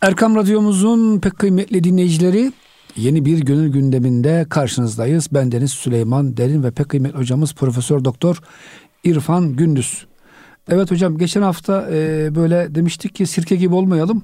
[0.00, 2.52] Erkam Radyomuzun pek kıymetli dinleyicileri
[2.96, 5.28] yeni bir gönül gündeminde karşınızdayız.
[5.32, 8.40] Ben Deniz Süleyman Derin ve pek kıymetli hocamız Profesör Doktor
[9.04, 10.06] İrfan Gündüz.
[10.68, 14.22] Evet hocam geçen hafta e, böyle demiştik ki sirke gibi olmayalım,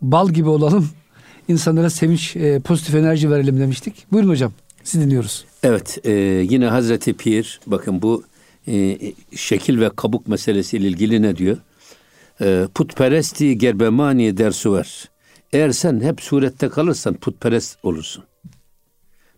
[0.00, 0.88] bal gibi olalım.
[1.48, 4.06] İnsanlara sevinç, e, pozitif enerji verelim demiştik.
[4.12, 4.52] Buyurun hocam,
[4.84, 5.44] siz dinliyoruz.
[5.62, 6.12] Evet, e,
[6.50, 8.24] yine Hazreti Pir, bakın bu
[8.68, 8.98] e,
[9.36, 11.56] şekil ve kabuk meselesiyle ilgili ne diyor?
[12.40, 15.11] E, putperesti gerbemani dersi var.
[15.52, 18.24] Eğer sen hep surette kalırsan putperest olursun.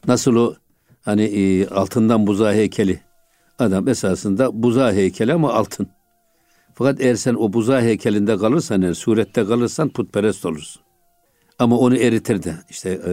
[0.07, 0.55] Nasıl o
[1.03, 3.01] hani e, altından buzağı heykeli.
[3.59, 5.89] Adam esasında buzağı heykeli ama altın.
[6.75, 10.83] Fakat eğer sen o buzağı heykelinde kalırsan, yani surette kalırsan putperest olursun.
[11.59, 13.13] Ama onu eritir de işte e,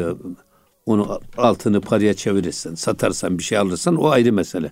[0.85, 4.71] onu altını paraya çevirirsen, satarsan bir şey alırsan o ayrı mesele.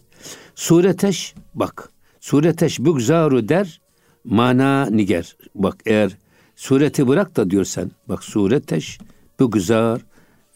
[0.55, 1.89] Sureteş bak.
[2.19, 3.81] Sureteş bugzaru der
[4.23, 5.35] mana niger.
[5.55, 6.17] Bak eğer
[6.59, 7.91] sureti bırak da diyor sen.
[8.09, 8.99] Bak sureteş
[9.39, 10.01] bugzar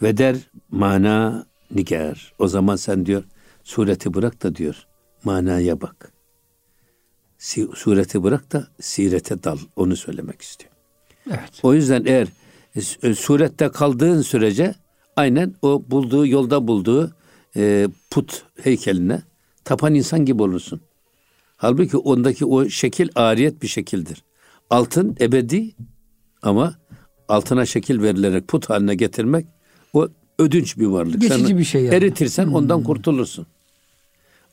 [0.02, 0.38] ve der
[0.72, 2.34] mana niger.
[2.40, 3.24] O zaman sen diyor
[3.64, 4.88] sureti bırak da diyor
[5.24, 6.12] manaya bak.
[7.76, 9.58] Sureti bırak da sirete dal.
[9.76, 10.72] Onu söylemek istiyor.
[11.28, 11.60] Evet.
[11.64, 12.28] O yüzden eğer
[13.04, 14.76] e, surette kaldığın sürece
[15.16, 17.12] aynen o bulduğu yolda bulduğu
[17.56, 19.22] e, put heykeline
[19.64, 20.82] tapan insan gibi olursun.
[21.58, 24.24] Halbuki ondaki o şekil ariyet bir şekildir.
[24.70, 25.72] Altın ebedi
[26.44, 26.76] ama
[27.28, 29.46] altına şekil verilerek put haline getirmek
[29.94, 30.08] o
[30.40, 31.22] ödünç bir varlık.
[31.22, 31.96] Geçici Sen bir şey yani.
[31.96, 32.56] Eritirsen hmm.
[32.56, 33.48] ondan kurtulursun.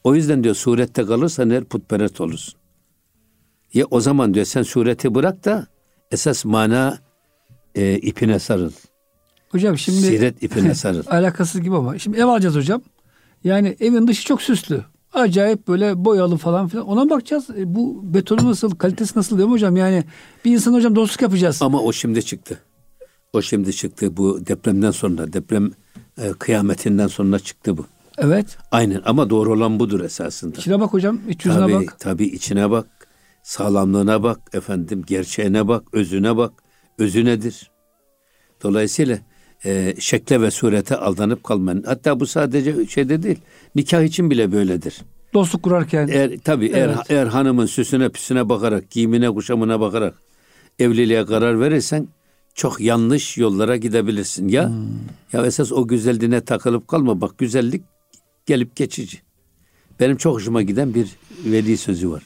[0.04, 2.54] O yüzden diyor surette kalırsan her putperest olursun.
[3.74, 5.66] Ya o zaman diyor sen sureti bırak da
[6.10, 6.98] esas mana
[7.74, 8.72] e, ipine sarıl.
[9.48, 11.02] Hocam şimdi siret ipine sarıl.
[11.06, 12.82] alakasız gibi ama şimdi ev alacağız hocam.
[13.44, 14.84] Yani evin dışı çok süslü.
[15.12, 16.86] Acayip böyle boyalı falan filan.
[16.86, 17.50] Ona bakacağız.
[17.50, 19.76] E, bu betonu nasıl, kalitesi nasıl değil mi hocam?
[19.76, 20.04] Yani
[20.44, 21.62] bir insan hocam dostluk yapacağız.
[21.62, 22.58] Ama o şimdi çıktı.
[23.32, 24.16] O şimdi çıktı.
[24.16, 25.70] Bu depremden sonra, deprem
[26.18, 27.86] e, kıyametinden sonra çıktı bu.
[28.18, 28.58] Evet.
[28.70, 30.58] Aynen ama doğru olan budur esasında.
[30.58, 31.96] İçine bak hocam, iç yüzüne tabii, bak.
[31.98, 32.86] Tabii içine bak,
[33.42, 36.52] sağlamlığına bak, efendim gerçeğine bak, özüne bak.
[36.98, 37.70] Özü nedir?
[38.62, 39.18] Dolayısıyla
[39.64, 41.82] e, şekle ve surete aldanıp kalmayın.
[41.82, 43.38] Hatta bu sadece şeyde değil.
[43.74, 45.00] Nikah için bile böyledir.
[45.34, 46.08] Dostluk kurarken.
[46.08, 46.76] Eğer tabii evet.
[46.76, 50.14] eğer, eğer hanımın süsüne püsüne bakarak, giyimine kuşamına bakarak
[50.78, 52.08] evliliğe karar verirsen
[52.54, 54.48] çok yanlış yollara gidebilirsin.
[54.48, 54.76] Ya hmm.
[55.32, 57.20] ya esas o güzelliğine takılıp kalma.
[57.20, 57.82] Bak güzellik
[58.46, 59.18] gelip geçici.
[60.00, 61.08] Benim çok hoşuma giden bir
[61.44, 62.22] veli sözü var.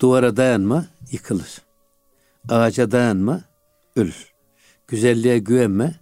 [0.00, 1.62] Duvara dayanma, yıkılır.
[2.48, 3.40] Ağaca dayanma,
[3.96, 4.32] ölür.
[4.88, 5.94] Güzelliğe güvenme,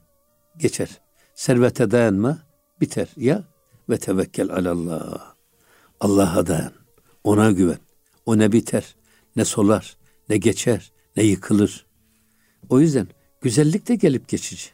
[0.58, 0.88] geçer.
[1.34, 2.38] Servete dayanma,
[2.80, 3.08] biter.
[3.16, 3.44] Ya
[3.90, 5.34] ve tevekkel alallah.
[6.00, 6.72] Allah'a dayan.
[7.24, 7.78] Ona güven.
[8.26, 8.96] O ne biter,
[9.36, 9.96] ne solar,
[10.28, 11.86] ne geçer, ne yıkılır.
[12.68, 13.06] O yüzden
[13.40, 14.68] güzellik de gelip geçici.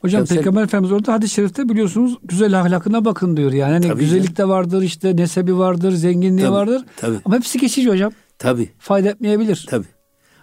[0.00, 0.66] Hocam ya Peygamber sen...
[0.66, 3.52] Efendimiz orada hadis-i şerifte biliyorsunuz güzel ahlakına bakın diyor.
[3.52, 6.84] Yani hani tabii güzellik de vardır, işte nesebi vardır, zenginliği tabii, vardır.
[6.96, 7.20] Tabii.
[7.24, 8.12] Ama hepsi geçici hocam.
[8.38, 8.70] Tabii.
[8.78, 9.66] Fayda etmeyebilir.
[9.70, 9.86] Tabii.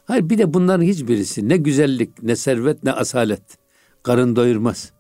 [0.06, 3.42] Hayır bir de bunların hiçbirisi ne güzellik, ne servet, ne asalet.
[4.06, 4.92] Karın doyurmaz.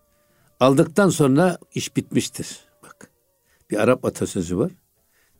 [0.59, 2.59] Aldıktan sonra iş bitmiştir.
[2.83, 3.09] Bak
[3.71, 4.71] bir Arap atasözü var.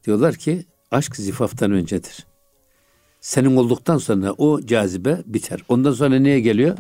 [0.03, 2.25] Diyorlar ki aşk zifaftan öncedir.
[3.22, 5.62] Senin olduktan sonra o cazibe biter.
[5.70, 6.78] Ondan sonra neye geliyor?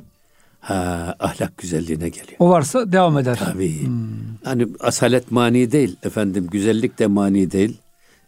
[0.59, 2.37] Ha, ahlak güzelliğine geliyor.
[2.39, 3.39] O varsa devam eder.
[3.39, 3.87] Tabii.
[3.87, 4.07] Hmm.
[4.43, 7.77] Hani asalet mani değil efendim, güzellik de mani değil.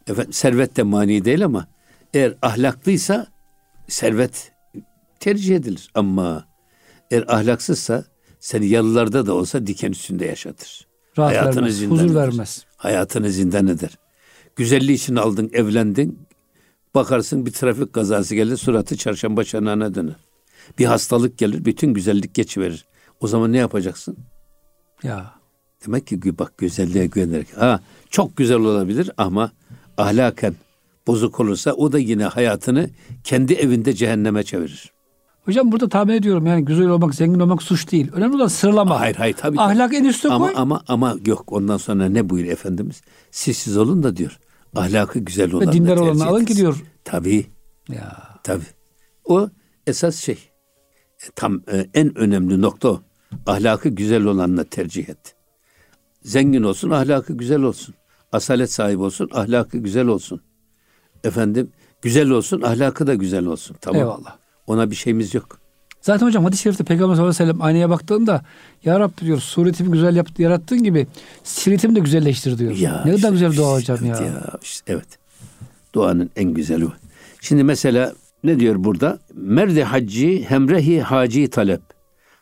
[0.08, 1.68] Efendim, servet de mani değil ama
[2.14, 3.28] eğer ahlaklıysa
[3.88, 4.52] servet
[5.20, 5.92] tercih edilir.
[5.96, 6.48] Ama
[7.12, 8.04] eğer ahlaksızsa
[8.40, 10.88] seni yalılarda da olsa diken üstünde yaşatır.
[11.18, 12.16] Rahat Hayatını vermez, zindan huzur eder.
[12.16, 12.66] vermez.
[12.78, 13.98] Hayatını zindan eder.
[14.56, 16.20] Güzelliği için aldın, evlendin.
[16.96, 20.16] Bakarsın bir trafik kazası gelir, suratı çarşamba çanağına döner.
[20.80, 22.86] Bir hastalık gelir, bütün güzellik geçiverir.
[23.20, 24.18] O zaman ne yapacaksın?
[25.04, 25.34] Ya.
[25.86, 27.58] Demek ki bak güzelliğe güvenerek.
[27.58, 29.52] Ha çok güzel olabilir ama
[29.98, 30.56] ahlaken
[31.08, 32.90] bozuk olursa o da yine hayatını
[33.24, 34.92] kendi evinde cehenneme çevirir.
[35.48, 38.12] Hocam burada tahmin ediyorum yani güzel olmak, zengin olmak suç değil.
[38.14, 39.00] Önemli olan sıralama.
[39.00, 39.60] Hayır hayır tabii.
[39.60, 40.54] Ahlak en üstte ama, koy.
[40.58, 43.02] Ama ama yok ondan sonra ne buyuruyor Efendimiz?
[43.32, 44.40] Siz siz olun da diyor.
[44.76, 45.74] Ahlakı güzel olan.
[45.74, 46.84] Dindar olanı alın ki diyor.
[47.04, 47.48] Tabii.
[47.90, 48.40] Ya.
[48.44, 48.66] Tabii.
[49.26, 49.50] O
[49.88, 50.38] esas şey.
[51.36, 53.02] Tam e, en önemli nokta o.
[53.46, 55.36] Ahlakı güzel olanla tercih et.
[56.24, 57.96] Zengin olsun, ahlakı güzel olsun.
[58.32, 60.42] Asalet sahibi olsun, ahlakı güzel olsun
[61.24, 61.72] efendim
[62.02, 63.78] güzel olsun, ahlakı da güzel olsun.
[63.82, 64.02] Tamam.
[64.02, 64.47] Eyvallah.
[64.68, 65.60] Ona bir şeyimiz yok.
[66.02, 68.42] Zaten hocam hadis-i şerifte Peygamber sallallahu aleyhi ve sellem aynaya baktığında
[68.86, 71.08] Ya Rabbi diyor suretimi güzel yaptı, yarattığın gibi
[71.44, 72.72] siretimi de güzelleştir diyor.
[72.76, 74.16] Ya ne kadar güzel dua hocam ya.
[74.16, 75.08] ya işte, evet.
[75.94, 76.92] Duanın en güzeli o.
[77.42, 79.20] Şimdi mesela ne diyor burada?
[79.34, 81.82] Merdi hacci hemrehi haci talep.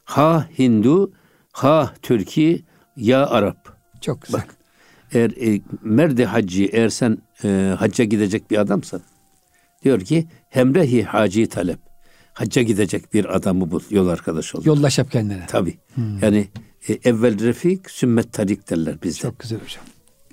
[0.04, 1.12] Ha Hindu,
[1.52, 2.60] ha Türkiye,
[2.98, 3.78] ya Arap.
[4.02, 4.42] Çok güzel.
[4.42, 4.56] Bak,
[5.12, 9.02] eğer e, merde hacı eğer sen e, hacca gidecek bir adamsan
[9.84, 11.80] diyor ki hemrehi hacı talep.
[12.36, 14.66] Hacca gidecek bir adamı bul, yol arkadaşı ol.
[14.66, 15.46] Yollaş yap kendine.
[15.48, 15.78] Tabii.
[15.96, 16.20] Hmm.
[16.22, 16.48] Yani
[16.88, 19.22] e, evvel refik, sümmet tarik derler bizde.
[19.22, 19.84] Çok güzel hocam.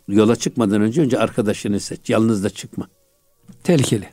[0.09, 2.11] Yola çıkmadan önce önce arkadaşını seç.
[2.11, 2.89] Yalnız da çıkma.
[3.65, 4.09] Tehlikeli.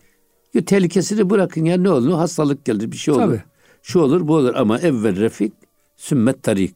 [0.54, 3.22] Ya, tehlikesini bırakın ya ne olur hastalık gelir bir şey olur.
[3.22, 3.44] Tabii.
[3.84, 5.54] Şu olur bu olur ama evvel refik,
[5.98, 6.76] sümmet tarik.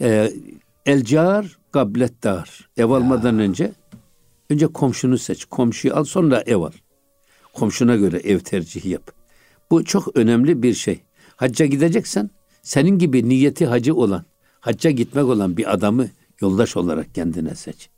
[0.00, 0.32] Ee,
[0.86, 2.68] el car, gablet dar.
[2.76, 3.72] Ev almadan önce
[4.50, 5.44] önce komşunu seç.
[5.44, 6.72] Komşuyu al sonra ev al.
[7.52, 9.15] Komşuna göre ev tercihi yap.
[9.70, 11.00] Bu çok önemli bir şey.
[11.36, 12.30] Hacca gideceksen
[12.62, 14.24] senin gibi niyeti hacı olan,
[14.60, 16.08] hacca gitmek olan bir adamı
[16.40, 17.88] yoldaş olarak kendine seç.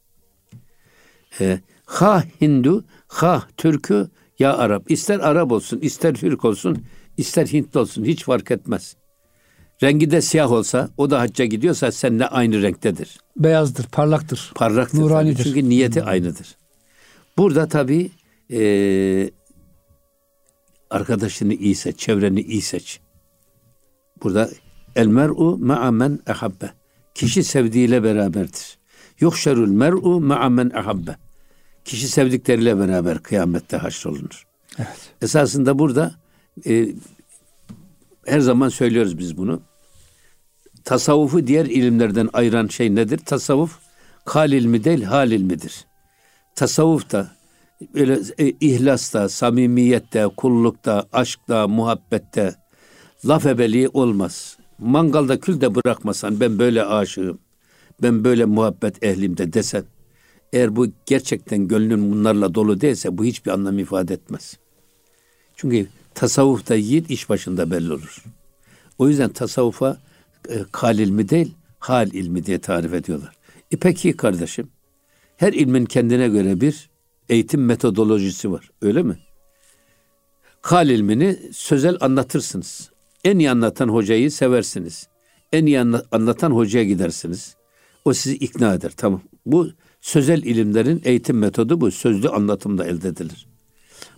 [1.41, 4.91] Ee, ha Hindu, ha Türkü, ya Arap.
[4.91, 6.85] İster Arap olsun, ister Türk olsun,
[7.17, 8.97] ister Hintli olsun hiç fark etmez.
[9.82, 13.19] Rengi de siyah olsa o da hacca gidiyorsa seninle aynı renktedir.
[13.37, 14.53] Beyazdır, parlaktır.
[14.55, 14.99] Parlaktır.
[14.99, 15.44] Nuranidir.
[15.44, 16.09] Çünkü niyeti hmm.
[16.09, 16.56] aynıdır.
[17.37, 18.11] Burada tabii
[18.53, 18.61] e,
[20.90, 23.00] arkadaşını iyi seç, çevreni iyi seç.
[24.23, 24.50] Burada
[24.96, 26.70] el mer'u ma'a men ehabbe.
[27.14, 28.79] Kişi sevdiğiyle beraberdir.
[29.20, 31.17] Yuhşerul mer'u ma'a men ehabbe.
[31.85, 34.46] Kişi sevdikleriyle beraber kıyamette haşrolunur.
[34.79, 35.12] Evet.
[35.23, 36.14] Esasında burada
[36.67, 36.88] e,
[38.26, 39.62] her zaman söylüyoruz biz bunu.
[40.85, 43.19] Tasavvufu diğer ilimlerden ayıran şey nedir?
[43.19, 43.79] Tasavvuf
[44.25, 45.85] kal ilmi değil hal ilmidir.
[46.55, 47.38] Tasavvuf da
[47.95, 52.55] öyle e, ihlasta, samimiyette, kullukta, aşkta, muhabbette
[53.25, 54.57] laf ebeliği olmaz.
[54.79, 57.39] Mangalda kül de bırakmasan ben böyle aşığım,
[58.03, 59.85] ben böyle muhabbet ehlimde desen
[60.53, 64.59] eğer bu gerçekten gönlün bunlarla dolu değilse bu hiçbir anlam ifade etmez.
[65.57, 68.25] Çünkü tasavvufta yiğit iş başında belli olur.
[68.99, 69.99] O yüzden tasavvufa
[70.49, 73.37] e, kal ilmi değil, hal ilmi diye tarif ediyorlar.
[73.71, 74.69] E peki kardeşim,
[75.37, 76.88] her ilmin kendine göre bir
[77.29, 78.71] eğitim metodolojisi var.
[78.83, 79.19] Öyle mi?
[80.63, 82.91] Kal ilmini sözel anlatırsınız.
[83.25, 85.09] En iyi anlatan hocayı seversiniz.
[85.53, 85.81] En iyi
[86.13, 87.57] anlatan hocaya gidersiniz.
[88.05, 88.93] O sizi ikna eder.
[88.97, 89.23] Tamam.
[89.47, 89.71] Bu
[90.01, 91.91] sözel ilimlerin eğitim metodu bu.
[91.91, 93.49] Sözlü anlatımda elde edilir.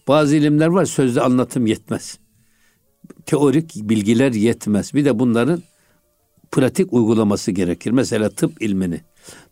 [0.08, 2.18] Bazı ilimler var sözlü anlatım yetmez.
[3.26, 4.94] Teorik bilgiler yetmez.
[4.94, 5.62] Bir de bunların
[6.50, 7.90] pratik uygulaması gerekir.
[7.90, 9.00] Mesela tıp ilmini.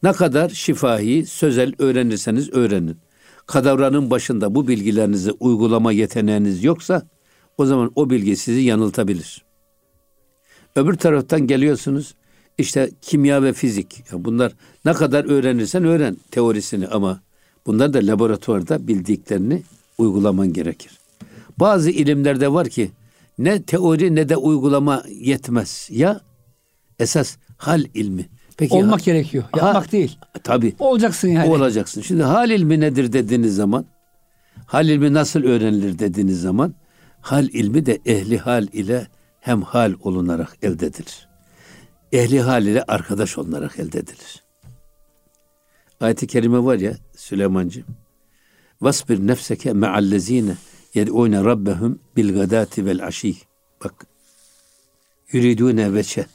[0.02, 2.96] Ne kadar şifahi, sözel öğrenirseniz öğrenin.
[3.48, 7.02] Kadavranın başında bu bilgilerinizi uygulama yeteneğiniz yoksa
[7.58, 9.44] o zaman o bilgi sizi yanıltabilir.
[10.76, 12.14] Öbür taraftan geliyorsunuz
[12.58, 14.04] işte kimya ve fizik.
[14.12, 14.52] Bunlar
[14.84, 17.20] ne kadar öğrenirsen öğren teorisini ama
[17.66, 19.62] bunlar da laboratuvarda bildiklerini
[19.98, 20.98] uygulaman gerekir.
[21.60, 22.90] Bazı ilimlerde var ki
[23.38, 25.88] ne teori ne de uygulama yetmez.
[25.90, 26.20] Ya
[26.98, 28.28] esas hal ilmi.
[28.58, 29.44] Peki olmak ha, gerekiyor.
[29.56, 30.19] Yapmak ha, değil.
[30.44, 30.75] Tabii.
[30.78, 31.50] Olacaksın yani.
[31.50, 32.00] Olacaksın.
[32.00, 33.87] Şimdi hal ilmi nedir dediğiniz zaman
[34.66, 36.75] hal ilmi nasıl öğrenilir dediğiniz zaman
[37.20, 39.06] hal ilmi de ehli hal ile
[39.40, 41.28] hem hal olunarak elde edilir.
[42.12, 44.44] Ehli hal ile arkadaş olunarak elde edilir.
[46.00, 47.84] Ayet-i kerime var ya Süleymancığım.
[48.81, 50.54] Vasbir nefseke me'allezine
[50.94, 53.37] yed'une rabbehum bil gadati vel aşi.
[53.84, 54.06] Bak.
[55.32, 56.26] Yuridune veçe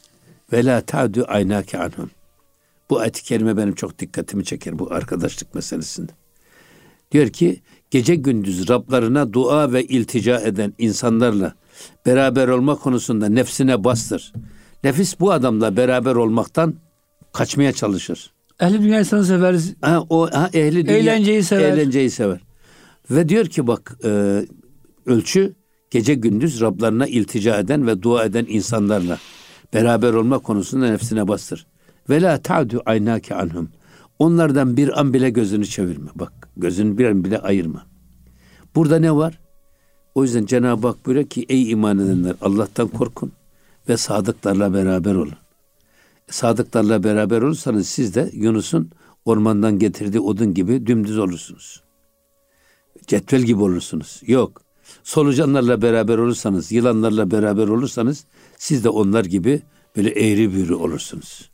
[0.53, 2.09] ve la ta'du aynake anhum.
[2.93, 6.11] Bu ayet-i kerime benim çok dikkatimi çeker bu arkadaşlık meselesinde.
[7.11, 11.53] Diyor ki gece gündüz Rablarına dua ve iltica eden insanlarla
[12.05, 14.33] beraber olma konusunda nefsine bastır.
[14.83, 16.73] Nefis bu adamla beraber olmaktan
[17.33, 18.31] kaçmaya çalışır.
[18.59, 19.55] Ehli dünya insanı sever.
[19.81, 21.73] Ha, o ha, ehli dünya, eğlenceyi sever.
[21.73, 22.39] Eğlenceyi sever.
[23.11, 24.41] Ve diyor ki bak e,
[25.05, 25.53] ölçü
[25.91, 29.17] gece gündüz Rablarına iltica eden ve dua eden insanlarla
[29.73, 31.72] beraber olma konusunda nefsine bastır.
[32.09, 33.69] Ve la ta'du aynake anhum.
[34.19, 36.09] Onlardan bir an bile gözünü çevirme.
[36.15, 37.85] Bak gözünü bir an bile ayırma.
[38.75, 39.39] Burada ne var?
[40.15, 43.31] O yüzden Cenab-ı Hak buyuruyor ki ey iman edenler Allah'tan korkun
[43.89, 45.35] ve sadıklarla beraber olun.
[46.29, 48.91] Sadıklarla beraber olursanız siz de Yunus'un
[49.25, 51.83] ormandan getirdiği odun gibi dümdüz olursunuz.
[53.07, 54.21] Cetvel gibi olursunuz.
[54.27, 54.61] Yok.
[55.03, 58.25] Solucanlarla beraber olursanız, yılanlarla beraber olursanız
[58.57, 59.61] siz de onlar gibi
[59.97, 61.52] böyle eğri büğrü olursunuz.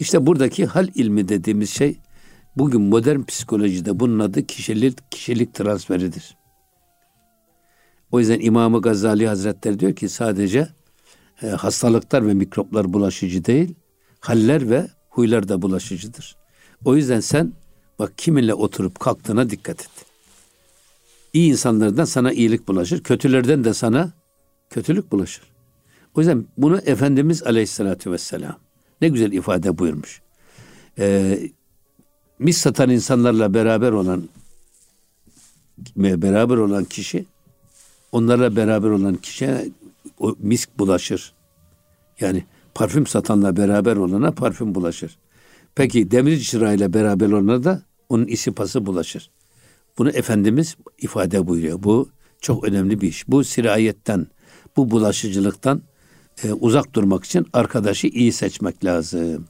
[0.00, 1.98] İşte buradaki hal ilmi dediğimiz şey
[2.56, 6.36] bugün modern psikolojide bunun adı kişilik, kişilik transferidir.
[8.12, 10.68] O yüzden İmam-ı Gazali Hazretleri diyor ki sadece
[11.42, 13.74] e, hastalıklar ve mikroplar bulaşıcı değil,
[14.20, 16.36] haller ve huylar da bulaşıcıdır.
[16.84, 17.52] O yüzden sen
[17.98, 20.06] bak kiminle oturup kalktığına dikkat et.
[21.32, 24.12] İyi insanlardan sana iyilik bulaşır, kötülerden de sana
[24.70, 25.44] kötülük bulaşır.
[26.14, 28.69] O yüzden bunu Efendimiz Aleyhisselatü Vesselam
[29.00, 30.20] ne güzel ifade buyurmuş.
[30.98, 31.38] Ee,
[32.38, 34.28] mis satan insanlarla beraber olan
[35.96, 37.26] beraber olan kişi
[38.12, 39.68] onlarla beraber olan kişiye
[40.18, 41.32] o misk bulaşır.
[42.20, 45.18] Yani parfüm satanla beraber olana parfüm bulaşır.
[45.74, 49.30] Peki demir çırağıyla beraber olana da onun isipası bulaşır.
[49.98, 51.82] Bunu Efendimiz ifade buyuruyor.
[51.82, 52.08] Bu
[52.40, 53.28] çok önemli bir iş.
[53.28, 54.26] Bu sirayetten,
[54.76, 55.82] bu bulaşıcılıktan
[56.44, 59.44] e, uzak durmak için arkadaşı iyi seçmek lazım.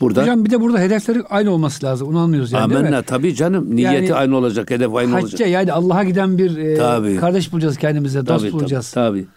[0.00, 2.08] Burada Hocam bir de burada hedefleri aynı olması lazım.
[2.08, 3.02] Onu anlıyoruz yani amenna, değil mi?
[3.06, 3.76] tabii canım.
[3.76, 5.48] Niyeti yani, aynı olacak, hedef aynı hacca, olacak.
[5.48, 8.90] yani Allah'a giden bir e, kardeş bulacağız kendimize, dost tabii, bulacağız.
[8.90, 9.28] Tabii, tabii.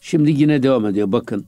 [0.00, 1.46] Şimdi yine devam ediyor bakın.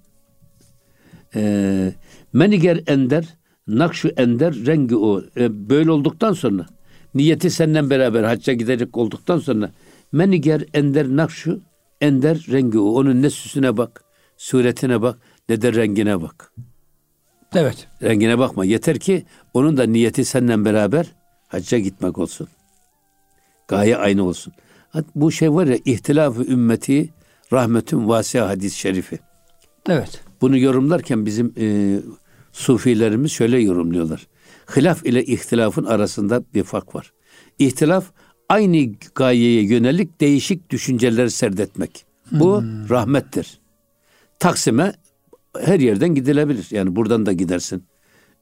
[1.34, 1.92] Ee,
[2.32, 5.22] Meniger ender, nakşu ender, rengi o.
[5.36, 6.66] Ee, böyle olduktan sonra,
[7.14, 9.70] niyeti senden beraber hacca gidecek olduktan sonra,
[10.12, 11.60] Meniger ender, nakşu
[12.00, 12.90] ender, rengi o.
[12.90, 14.04] Onun ne süsüne bak,
[14.36, 16.52] suretine bak, ne de rengine bak.
[17.54, 17.88] Evet.
[18.02, 18.64] Rengine bakma.
[18.64, 19.24] Yeter ki
[19.54, 21.06] onun da niyeti senden beraber
[21.48, 22.48] hacca gitmek olsun.
[23.68, 24.52] Gaye aynı olsun.
[25.14, 27.08] Bu şey var ya ihtilafı ümmeti
[27.52, 29.18] rahmetün vasiha hadis-i şerifi.
[29.88, 30.20] Evet.
[30.40, 31.96] Bunu yorumlarken bizim e,
[32.52, 34.26] sufilerimiz şöyle yorumluyorlar.
[34.76, 37.12] Hilaf ile ihtilafın arasında bir fark var.
[37.58, 38.04] İhtilaf
[38.48, 42.04] aynı gayeye yönelik değişik düşünceleri serdetmek.
[42.32, 42.88] Bu hmm.
[42.88, 43.60] rahmettir.
[44.38, 44.92] Taksim'e
[45.60, 46.66] her yerden gidilebilir.
[46.70, 47.84] Yani buradan da gidersin.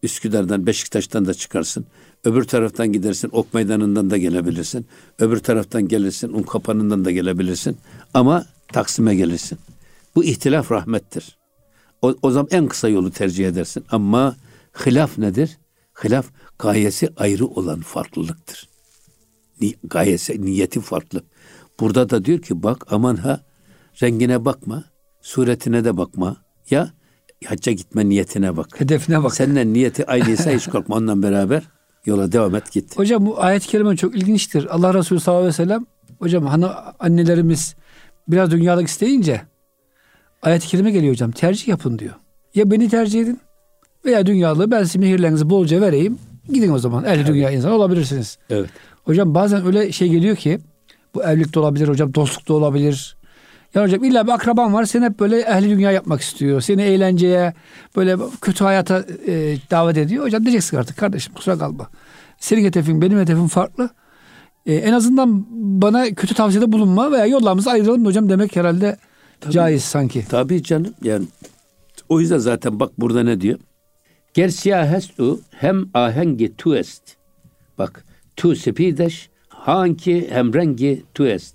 [0.03, 1.87] Üsküdar'dan, Beşiktaş'tan da çıkarsın.
[2.25, 4.87] Öbür taraftan gidersin, Ok Meydanı'ndan da gelebilirsin.
[5.19, 7.77] Öbür taraftan gelirsin, Un Kapanı'ndan da gelebilirsin.
[8.15, 9.59] Ama Taksim'e gelirsin.
[10.15, 11.39] Bu ihtilaf rahmettir.
[12.03, 13.85] O, o zaman en kısa yolu tercih edersin.
[13.91, 14.37] Ama
[14.87, 15.59] hilaf nedir?
[16.05, 16.27] Hilaf
[16.59, 18.69] gayesi ayrı olan farklılıktır.
[19.85, 21.23] Gayesi, niyeti farklı.
[21.81, 23.41] Burada da diyor ki bak aman ha
[24.03, 24.85] rengine bakma,
[25.21, 26.37] suretine de bakma.
[26.71, 26.91] Ya
[27.47, 28.81] hacca gitme niyetine bak.
[28.81, 29.35] Hedefine bak.
[29.35, 31.63] Seninle niyeti aynıysa hiç korkma ondan beraber
[32.07, 32.99] yola devam et git.
[32.99, 34.75] Hocam bu ayet-i kerime çok ilginçtir.
[34.75, 35.87] Allah Resulü sallallahu aleyhi ve sellem
[36.19, 36.67] hocam hani
[37.01, 37.75] annelerimiz
[38.29, 39.41] biraz dünyalık isteyince
[40.43, 41.31] ayet-i kerime geliyor hocam.
[41.31, 42.15] Tercih yapın diyor.
[42.55, 43.41] Ya beni tercih edin
[44.05, 46.19] veya dünyalığı ben size mihirlerinizi bolca vereyim.
[46.53, 47.05] Gidin o zaman.
[47.05, 47.27] Ehli evet.
[47.27, 48.39] dünya insan olabilirsiniz.
[48.51, 48.71] Evet.
[49.05, 50.59] Hocam bazen öyle şey geliyor ki
[51.15, 53.17] bu evlilik de olabilir hocam, dostluk da olabilir.
[53.75, 56.61] Ya hocam illa bir akraban var seni hep böyle ehli dünya yapmak istiyor.
[56.61, 57.55] Seni eğlenceye
[57.97, 60.25] böyle kötü hayata e, davet ediyor.
[60.25, 61.91] Hocam diyeceksin artık kardeşim kusura kalma.
[62.39, 63.91] Senin hedefin benim hedefim farklı.
[64.67, 65.47] E, en azından
[65.83, 68.97] bana kötü tavsiyede bulunma veya yollarımızı ayıralım hocam demek herhalde
[69.41, 70.25] tabii, caiz sanki.
[70.29, 71.27] Tabii canım yani
[72.09, 73.59] o yüzden zaten bak burada ne diyor?
[74.35, 77.03] Ger siyahestu hem ahengi tu est.
[77.79, 78.05] Bak
[78.37, 81.55] tu sepideş hangi hem rengi tu est.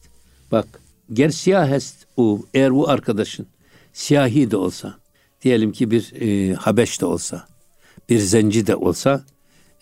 [0.52, 0.82] Bak
[1.14, 3.48] ger siyahest u eğer bu arkadaşın
[3.94, 4.96] siyahi de olsa
[5.42, 7.48] diyelim ki bir e, Habeş de olsa
[8.10, 9.26] bir zenci de olsa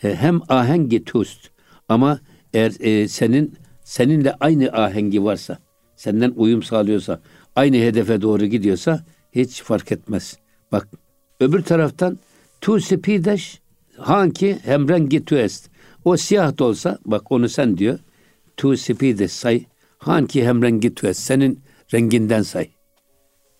[0.03, 1.49] e, hem ahengi tust
[1.89, 2.19] ama
[2.53, 5.57] eğer e, senin seninle aynı ahengi varsa,
[5.95, 7.21] senden uyum sağlıyorsa,
[7.55, 10.37] aynı hedefe doğru gidiyorsa hiç fark etmez.
[10.71, 10.87] Bak
[11.39, 12.19] öbür taraftan
[12.61, 13.61] tu spideş
[13.97, 15.69] hangi hem rengi tu est.
[16.07, 17.99] O siyah da olsa bak onu sen diyor.
[18.57, 19.65] Tu spideş say
[19.97, 21.19] hangi hem rengi est.
[21.19, 21.59] Senin
[21.93, 22.69] renginden say.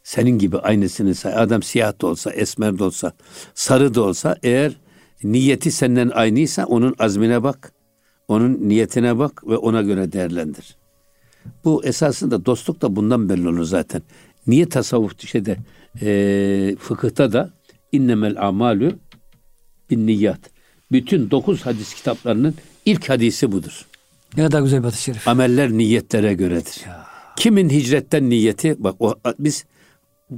[0.04, 1.34] Senin gibi aynısını say.
[1.34, 3.12] Adam siyah da olsa, esmer de olsa,
[3.54, 4.77] sarı da olsa eğer
[5.24, 7.74] niyeti senden aynıysa onun azmine bak.
[8.27, 10.77] Onun niyetine bak ve ona göre değerlendir.
[11.63, 14.01] Bu esasında dostluk da bundan belli olur zaten.
[14.48, 15.58] Niye tasavvuf şeyde
[16.01, 17.54] e, fıkıhta da
[17.92, 18.96] innemel amalü
[19.89, 20.56] bin niyat.
[20.91, 23.86] Bütün dokuz hadis kitaplarının ilk hadisi budur.
[24.38, 25.27] Ne kadar güzel bir hadis şerif.
[25.27, 26.82] Ameller niyetlere göredir.
[26.88, 27.08] Ya.
[27.36, 29.65] Kimin hicretten niyeti bak o biz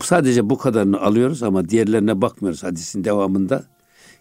[0.02, 3.66] sadece bu kadarını alıyoruz ama diğerlerine bakmıyoruz hadisin devamında.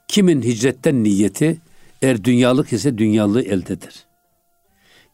[0.08, 1.60] Kimin hicretten niyeti
[2.02, 4.06] eğer dünyalık ise dünyalığı elde eder.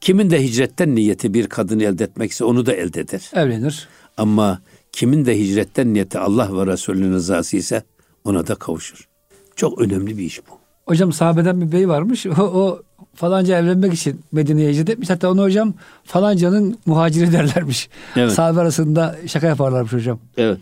[0.00, 3.30] Kimin de hicretten niyeti bir kadını elde etmekse onu da elde eder.
[3.34, 3.88] Evlenir.
[4.16, 7.82] Ama kimin de hicretten niyeti Allah ve Resulünün rızası ise
[8.24, 9.08] ona da kavuşur.
[9.56, 10.53] Çok önemli bir iş bu.
[10.86, 12.26] Hocam sahabeden bir bey varmış.
[12.38, 12.82] O, o
[13.14, 15.10] falanca evlenmek için Medine'ye hicret etmiş.
[15.10, 15.74] Hatta onu hocam
[16.04, 17.88] falancanın muhaciri derlermiş.
[18.16, 18.32] Evet.
[18.32, 20.18] Sahabe arasında şaka yaparlarmış hocam.
[20.36, 20.58] Evet.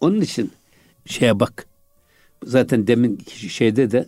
[0.00, 0.52] Onun için
[1.06, 1.66] şeye bak.
[2.44, 3.18] Zaten demin
[3.48, 4.06] şeyde de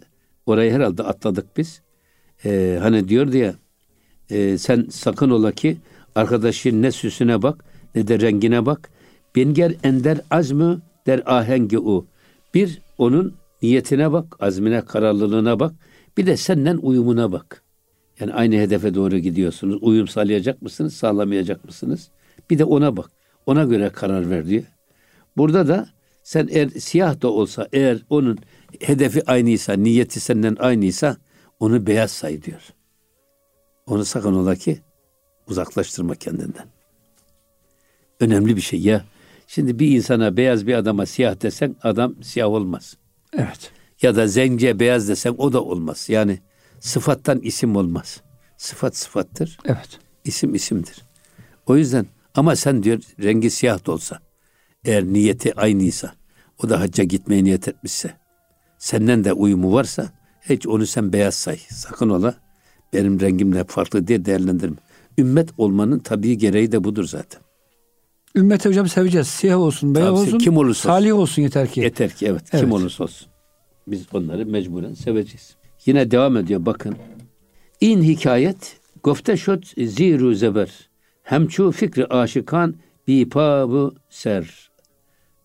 [0.49, 1.81] Orayı herhalde atladık biz.
[2.45, 3.55] Ee, hani diyor diye
[4.31, 5.77] e, sen sakın ola ki
[6.15, 8.91] arkadaşın ne süsüne bak ne de rengine bak.
[9.35, 12.07] Gel ender azmı der ahengi u.
[12.55, 15.75] Bir onun niyetine bak, azmine, kararlılığına bak.
[16.17, 17.63] Bir de senden uyumuna bak.
[18.21, 19.79] Yani aynı hedefe doğru gidiyorsunuz.
[19.83, 22.11] Uyum sağlayacak mısınız, sağlamayacak mısınız?
[22.51, 23.11] Bir de ona bak.
[23.47, 24.65] Ona göre karar ver diyor.
[25.37, 25.89] Burada da
[26.23, 28.39] sen eğer siyah da olsa eğer onun
[28.81, 31.17] hedefi aynıysa, niyeti senden aynıysa
[31.61, 32.63] onu beyaz say diyor.
[33.87, 34.79] Onu sakın ola ki
[35.49, 36.67] uzaklaştırma kendinden.
[38.21, 39.05] Önemli bir şey ya.
[39.47, 42.97] Şimdi bir insana beyaz bir adama siyah desen adam siyah olmaz.
[43.37, 43.73] Evet.
[44.03, 46.07] Ya da zence beyaz desen o da olmaz.
[46.09, 46.39] Yani
[46.81, 48.21] sıfattan isim olmaz.
[48.57, 49.59] Sıfat sıfattır.
[49.65, 49.99] Evet.
[50.25, 51.03] İsim isimdir.
[51.67, 54.19] O yüzden ama sen diyor rengi siyah da olsa
[54.85, 56.15] eğer niyeti aynıysa
[56.63, 58.15] o da hacca gitmeye niyet etmişse
[58.79, 61.59] senden de uyumu varsa hiç onu sen beyaz say.
[61.71, 62.35] Sakın ola
[62.93, 64.77] benim rengimle farklı diye değerlendirme.
[65.19, 67.41] Ümmet olmanın tabii gereği de budur zaten.
[68.37, 69.29] Ümmeti hocam seveceğiz.
[69.29, 70.39] Siyah olsun, beyaz Tabii, olsun.
[70.39, 71.81] kim olursa Salih olsun yeter ki.
[71.81, 72.61] Yeter ki evet, Evet.
[72.61, 73.29] kim olursa olsun.
[73.87, 75.57] Biz onları mecburen seveceğiz.
[75.87, 76.97] Yine devam ediyor bakın.
[77.81, 80.89] İn hikayet gofte şot ziru zeber.
[81.23, 82.75] Hemçu fikri aşıkan
[83.09, 84.71] bi pabu ser.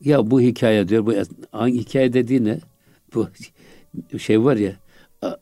[0.01, 1.05] Ya bu hikaye diyor.
[1.05, 1.13] Bu
[1.51, 2.59] hangi hikaye dediği ne?
[3.13, 3.27] Bu
[4.19, 4.75] şey var ya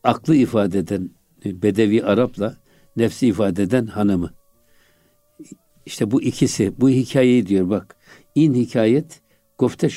[0.03, 1.10] aklı ifade eden
[1.45, 2.55] Bedevi Arap'la
[2.98, 4.31] nefsi ifade eden hanımı.
[5.85, 7.95] İşte bu ikisi bu hikayeyi diyor bak.
[8.35, 9.21] İn hikayet
[9.57, 9.89] gofte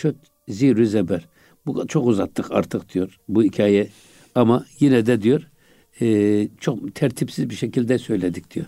[0.48, 1.28] ziru zeber.
[1.66, 3.88] Bu çok uzattık artık diyor bu hikaye.
[4.34, 5.48] Ama yine de diyor
[6.00, 8.66] e, çok tertipsiz bir şekilde söyledik diyor.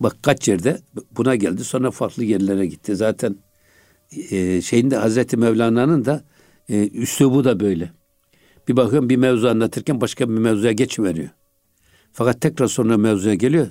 [0.00, 0.78] Bak kaç yerde
[1.16, 2.96] buna geldi sonra farklı yerlere gitti.
[2.96, 3.36] Zaten
[4.30, 6.24] e, şeyinde Hazreti Mevlana'nın da
[6.68, 7.92] e, üslubu da böyle.
[8.68, 11.28] Bir bakıyorum bir mevzu anlatırken başka bir mevzuya geçiveriyor.
[12.12, 13.66] Fakat tekrar sonra mevzuya geliyor.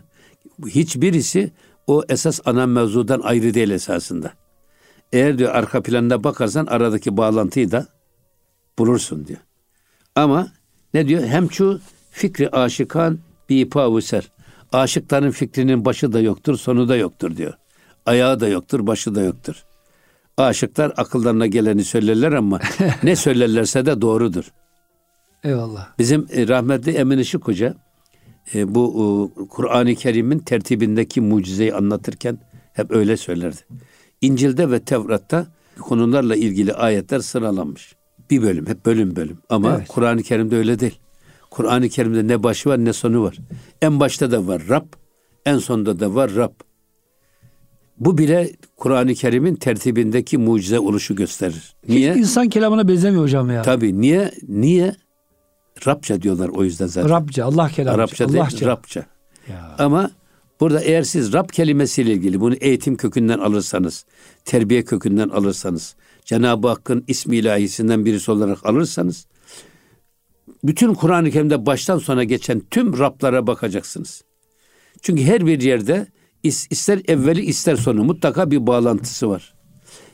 [0.67, 1.51] Hiçbirisi
[1.87, 4.33] o esas ana mevzudan ayrı değil esasında.
[5.13, 7.87] Eğer diyor arka planına bakarsan aradaki bağlantıyı da
[8.79, 9.39] bulursun diyor.
[10.15, 10.47] Ama
[10.93, 11.23] ne diyor?
[11.23, 11.79] Hemçu
[12.11, 14.31] fikri aşıkan bi pavuser.
[14.71, 17.53] Aşıkların fikrinin başı da yoktur, sonu da yoktur diyor.
[18.05, 19.63] Ayağı da yoktur, başı da yoktur.
[20.37, 22.59] Aşıklar akıllarına geleni söylerler ama
[23.03, 24.51] ne söylerlerse de doğrudur.
[25.43, 25.87] Eyvallah.
[25.99, 27.75] Bizim e, rahmetli Emin Işık Hoca
[28.55, 32.39] e, bu e, Kur'an-ı Kerim'in tertibindeki mucizeyi anlatırken
[32.73, 33.59] hep öyle söylerdi.
[34.21, 35.47] İncil'de ve Tevrat'ta
[35.79, 37.95] konularla ilgili ayetler sıralanmış.
[38.29, 39.37] Bir bölüm, hep bölüm bölüm.
[39.49, 39.87] Ama Evet.
[39.87, 40.99] Kur'an-ı Kerim'de öyle değil.
[41.51, 43.37] Kur'an-ı Kerim'de ne başı var ne sonu var.
[43.81, 44.85] En başta da var Rab,
[45.45, 46.51] en sonda da var Rab.
[47.99, 51.75] Bu bile Kur'an-ı Kerim'in tertibindeki mucize oluşu gösterir.
[51.87, 52.11] Niye?
[52.11, 53.61] Hiç insan kelamına benzemiyor hocam ya.
[53.61, 54.31] Tabii niye?
[54.47, 54.95] Niye?
[55.87, 57.09] Rabça diyorlar o yüzden zaten.
[57.09, 57.95] Rabça, Allah kelamı.
[57.95, 58.65] Arapça değil, Allahça.
[58.65, 59.05] Rabça.
[59.49, 59.75] Ya.
[59.79, 60.11] Ama
[60.59, 64.05] burada eğer siz Rab kelimesiyle ilgili bunu eğitim kökünden alırsanız,
[64.45, 69.27] terbiye kökünden alırsanız, Cenab-ı Hakk'ın ismi ilahisinden birisi olarak alırsanız,
[70.63, 74.21] bütün Kur'an-ı Kerim'de baştan sona geçen tüm Rablara bakacaksınız.
[75.01, 76.07] Çünkü her bir yerde
[76.43, 79.53] is- ister evveli ister sonu mutlaka bir bağlantısı var.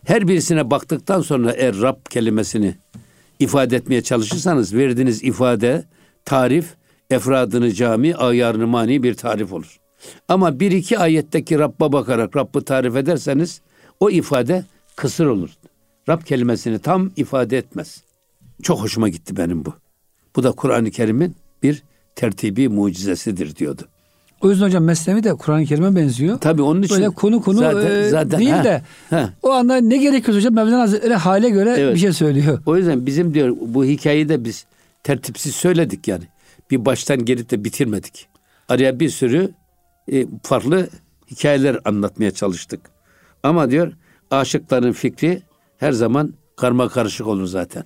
[0.05, 2.75] Her birisine baktıktan sonra eğer Rab kelimesini
[3.39, 5.83] ifade etmeye çalışırsanız verdiğiniz ifade,
[6.25, 6.75] tarif,
[7.09, 9.79] efradını cami, ayarını mani bir tarif olur.
[10.27, 13.61] Ama bir iki ayetteki Rabb'a bakarak Rabb'ı tarif ederseniz
[13.99, 15.49] o ifade kısır olur.
[16.09, 18.03] Rab kelimesini tam ifade etmez.
[18.63, 19.73] Çok hoşuma gitti benim bu.
[20.35, 21.83] Bu da Kur'an-ı Kerim'in bir
[22.15, 23.87] tertibi mucizesidir diyordu.
[24.41, 26.39] O yüzden hocam mesnevi de Kur'an-ı Kerim'e benziyor.
[26.39, 27.75] Tabii onun için Böyle konu konu e,
[28.31, 29.29] değil ha, de ha.
[29.43, 31.95] o anda ne gerekiyor hocam Mevlana Hazretleri hale göre Evet.
[31.95, 32.59] bir şey söylüyor.
[32.65, 34.65] O yüzden bizim diyor bu hikayeyi de biz
[35.03, 36.23] tertipsiz söyledik yani.
[36.71, 38.27] Bir baştan gelip de bitirmedik.
[38.69, 39.51] Araya bir sürü
[40.11, 40.87] e, farklı
[41.31, 42.81] hikayeler anlatmaya çalıştık.
[43.43, 43.93] Ama diyor
[44.31, 45.41] aşıkların fikri
[45.77, 47.83] her zaman karma karışık olur zaten.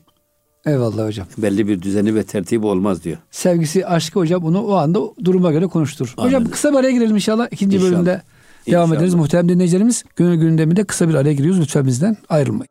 [0.65, 1.27] Eyvallah hocam.
[1.37, 3.17] Belli bir düzeni ve tertibi olmaz diyor.
[3.31, 6.13] Sevgisi, aşkı hocam bunu o anda duruma göre konuştur.
[6.17, 6.51] Hocam Amin.
[6.51, 7.47] kısa bir araya girelim inşallah.
[7.51, 7.91] İkinci İnşallah.
[7.91, 8.21] bölümde
[8.67, 8.97] devam İnşallah.
[8.97, 9.13] ederiz.
[9.13, 11.61] Muhterem dinleyicilerimiz gönül gündeminde kısa bir araya giriyoruz.
[11.61, 12.67] Lütfen bizden ayrılmayın.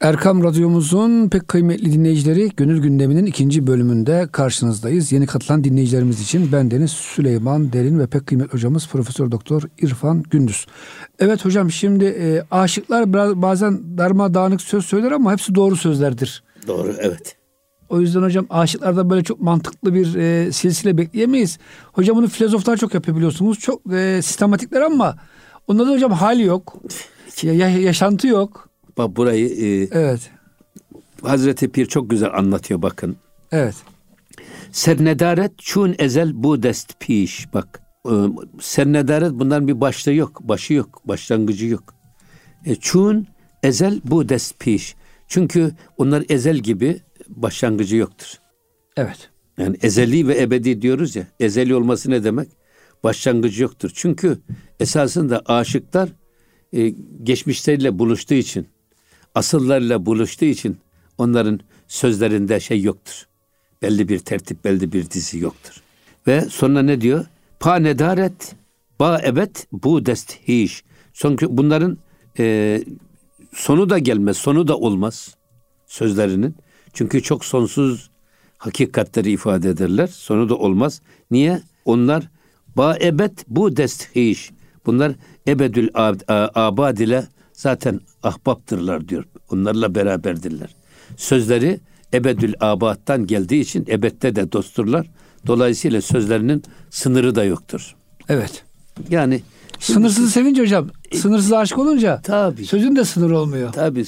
[0.00, 5.12] Erkam Radyomuzun pek kıymetli dinleyicileri Gönül Gündemi'nin ikinci bölümünde karşınızdayız.
[5.12, 10.22] Yeni katılan dinleyicilerimiz için ben Deniz Süleyman Derin ve pek kıymetli hocamız Profesör Doktor İrfan
[10.30, 10.66] Gündüz.
[11.18, 16.42] Evet hocam şimdi e, aşıklar biraz, bazen darmadağınık söz söyler ama hepsi doğru sözlerdir.
[16.66, 17.36] Doğru evet.
[17.88, 21.58] O yüzden hocam aşıklarda böyle çok mantıklı bir e, silsile bekleyemeyiz.
[21.92, 23.58] Hocam bunu filozoflar çok yapıyor biliyorsunuz.
[23.58, 25.16] Çok e, sistematikler ama
[25.68, 26.76] onlarda hocam hal yok.
[27.42, 28.68] Ya- yaşantı yok.
[28.98, 30.30] Bak burayı e, Evet.
[31.22, 33.16] Hazreti Pir çok güzel anlatıyor bakın.
[33.52, 33.74] Evet.
[34.72, 37.54] Sernedaret çun ezel bu dest piş.
[37.54, 38.12] Bak e,
[38.60, 40.40] sernedaret bunların bir başlığı yok.
[40.48, 41.02] Başı yok.
[41.08, 41.94] Başlangıcı yok.
[42.66, 43.26] E, çun
[43.62, 44.94] ezel bu dest piş.
[45.30, 48.38] Çünkü onlar ezel gibi başlangıcı yoktur.
[48.96, 49.30] Evet.
[49.58, 51.26] Yani ezeli ve ebedi diyoruz ya.
[51.40, 52.48] Ezeli olması ne demek?
[53.04, 53.90] Başlangıcı yoktur.
[53.94, 54.38] Çünkü
[54.80, 56.08] esasında aşıklar
[56.72, 56.88] e,
[57.22, 58.68] geçmişleriyle buluştuğu için,
[59.34, 60.78] asıllarıyla buluştuğu için
[61.18, 63.26] onların sözlerinde şey yoktur.
[63.82, 65.82] Belli bir tertip, belli bir dizi yoktur.
[66.26, 67.26] Ve sonra ne diyor?
[67.60, 68.54] Pa nedaret,
[69.00, 70.84] ba ebet, bu dest hiş.
[71.12, 71.98] Çünkü bunların
[72.38, 72.82] e,
[73.52, 75.34] sonu da gelmez, sonu da olmaz
[75.86, 76.54] sözlerinin.
[76.92, 78.10] Çünkü çok sonsuz
[78.58, 80.06] hakikatleri ifade ederler.
[80.06, 81.02] Sonu da olmaz.
[81.30, 81.62] Niye?
[81.84, 82.28] Onlar
[82.76, 84.50] ba ebed bu desthiş.
[84.86, 85.12] Bunlar
[85.48, 85.88] ebedül
[86.54, 89.24] abad ile zaten ahbaptırlar diyor.
[89.50, 90.74] Onlarla beraberdirler.
[91.16, 91.80] Sözleri
[92.14, 95.10] ebedül abadtan geldiği için ebette de dostturlar.
[95.46, 97.96] Dolayısıyla sözlerinin sınırı da yoktur.
[98.28, 98.64] Evet.
[99.10, 99.42] Yani
[99.80, 100.88] Sınırsız sevince hocam.
[101.12, 102.66] Sınırsız aşık olunca tabii.
[102.66, 103.72] sözün de sınır olmuyor.
[103.72, 104.04] Tabii.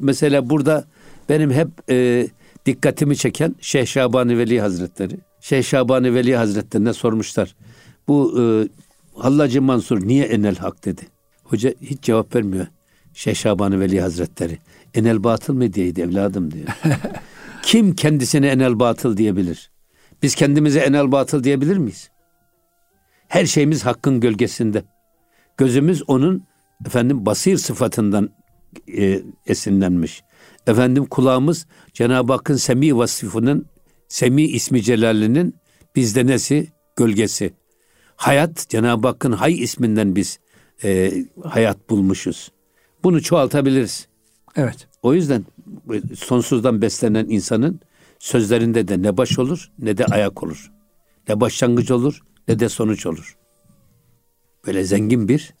[0.00, 0.84] Mesela burada
[1.28, 2.28] benim hep e,
[2.66, 5.16] dikkatimi çeken Şeyh Şabani Veli Hazretleri.
[5.40, 7.54] Şeyh Şabani Veli Hazretlerine sormuşlar.
[8.08, 8.42] Bu e,
[9.20, 11.02] Hallacı Mansur niye enel hak dedi.
[11.44, 12.66] Hoca hiç cevap vermiyor.
[13.14, 14.58] Şeyh Şabani Veli Hazretleri.
[14.94, 16.66] Enel batıl mı diyeydi evladım diyor.
[17.62, 19.70] Kim kendisine enel batıl diyebilir?
[20.22, 22.10] Biz kendimize enel batıl diyebilir miyiz?
[23.28, 24.82] Her şeyimiz hakkın gölgesinde.
[25.56, 26.46] Gözümüz onun
[26.86, 28.30] efendim basir sıfatından
[28.98, 30.22] e, esinlenmiş.
[30.66, 33.66] Efendim kulağımız Cenab-ı Hakk'ın semi vasıfının,
[34.08, 35.56] semi ismi celalinin
[35.96, 36.68] bizde nesi?
[36.96, 37.54] Gölgesi.
[38.16, 40.38] Hayat, Cenab-ı Hakk'ın hay isminden biz
[40.84, 41.12] e,
[41.44, 42.52] hayat bulmuşuz.
[43.04, 44.08] Bunu çoğaltabiliriz.
[44.56, 44.88] Evet.
[45.02, 45.44] O yüzden
[46.16, 47.80] sonsuzdan beslenen insanın
[48.18, 50.72] sözlerinde de ne baş olur ne de ayak olur.
[51.28, 53.36] Ne başlangıç olur ne de sonuç olur.
[54.66, 55.54] Böyle zengin bir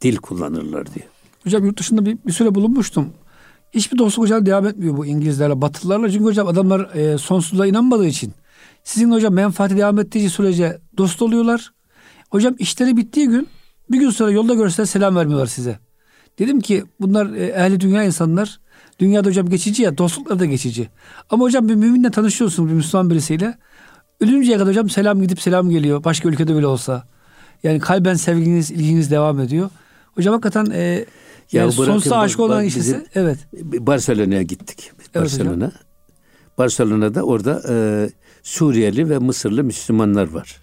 [0.00, 1.06] dil kullanırlar diyor.
[1.44, 3.12] Hocam yurt dışında bir, bir süre bulunmuştum.
[3.74, 6.10] Hiçbir dostluk hocam devam etmiyor bu İngilizlerle, Batılılarla.
[6.10, 8.32] Çünkü hocam adamlar e, sonsuzluğa inanmadığı için.
[8.84, 11.72] Sizin hocam menfaati devam ettiği sürece dost oluyorlar.
[12.30, 13.48] Hocam işleri bittiği gün
[13.90, 15.78] bir gün sonra yolda görseler selam vermiyorlar size.
[16.38, 18.60] Dedim ki bunlar e, ehli dünya insanlar.
[18.98, 20.88] Dünyada hocam geçici ya dostluklar da geçici.
[21.30, 23.58] Ama hocam bir müminle tanışıyorsunuz bir Müslüman birisiyle.
[24.20, 26.04] Ölünceye kadar hocam selam gidip selam geliyor.
[26.04, 27.08] Başka ülkede bile olsa.
[27.66, 29.70] Yani kalben sevginiz, ilginiz devam ediyor.
[30.14, 31.04] Hocam hakikaten e, ya
[31.52, 33.06] yani sonsuza aşık olan kişisi.
[33.14, 33.38] Evet.
[33.62, 34.90] Barcelona'ya gittik.
[34.96, 35.54] Evet Barcelona.
[35.66, 35.72] Hocam.
[36.58, 38.08] Barcelona'da orada e,
[38.42, 40.62] Suriyeli ve Mısırlı Müslümanlar var.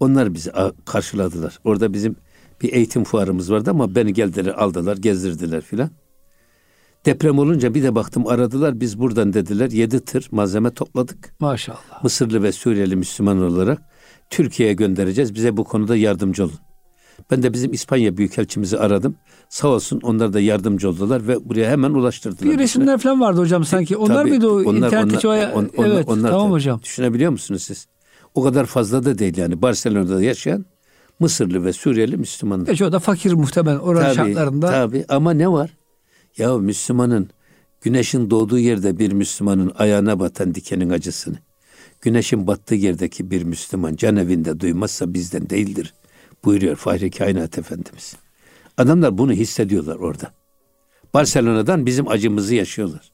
[0.00, 0.52] Onlar bizi
[0.84, 1.58] karşıladılar.
[1.64, 2.16] Orada bizim
[2.62, 5.90] bir eğitim fuarımız vardı ama beni geldiler aldılar gezdirdiler filan.
[7.06, 11.34] Deprem olunca bir de baktım aradılar biz buradan dediler yedi tır malzeme topladık.
[11.40, 12.02] Maşallah.
[12.02, 13.82] Mısırlı ve Suriyeli Müslüman olarak
[14.30, 16.58] Türkiye'ye göndereceğiz bize bu konuda yardımcı olun.
[17.30, 19.16] Ben de bizim İspanya Büyükelçimizi aradım.
[19.48, 22.52] Sağ olsun onlar da yardımcı oldular ve buraya hemen ulaştırdılar.
[22.52, 23.96] Bir resimler falan vardı hocam sanki.
[23.96, 26.80] Onlar Tabii, mıydı o onlar, internetteki onlar, on, on, Evet onlar, tamam hocam.
[26.82, 27.86] Düşünebiliyor musunuz siz?
[28.34, 29.62] O kadar fazla da değil yani.
[29.62, 30.66] Barcelona'da yaşayan
[31.20, 32.88] Mısırlı ve Suriyeli Müslümanlar.
[32.88, 34.70] E da fakir muhtemelen oranın tabii, şartlarında.
[34.70, 35.70] Tabii ama ne var?
[36.36, 37.30] Ya Müslümanın
[37.80, 41.36] güneşin doğduğu yerde bir Müslümanın ayağına batan dikenin acısını
[42.06, 45.94] güneşin battığı yerdeki bir Müslüman can evinde duymazsa bizden değildir
[46.44, 48.16] buyuruyor Fahri Kainat Efendimiz.
[48.76, 50.32] Adamlar bunu hissediyorlar orada.
[51.14, 53.12] Barcelona'dan bizim acımızı yaşıyorlar.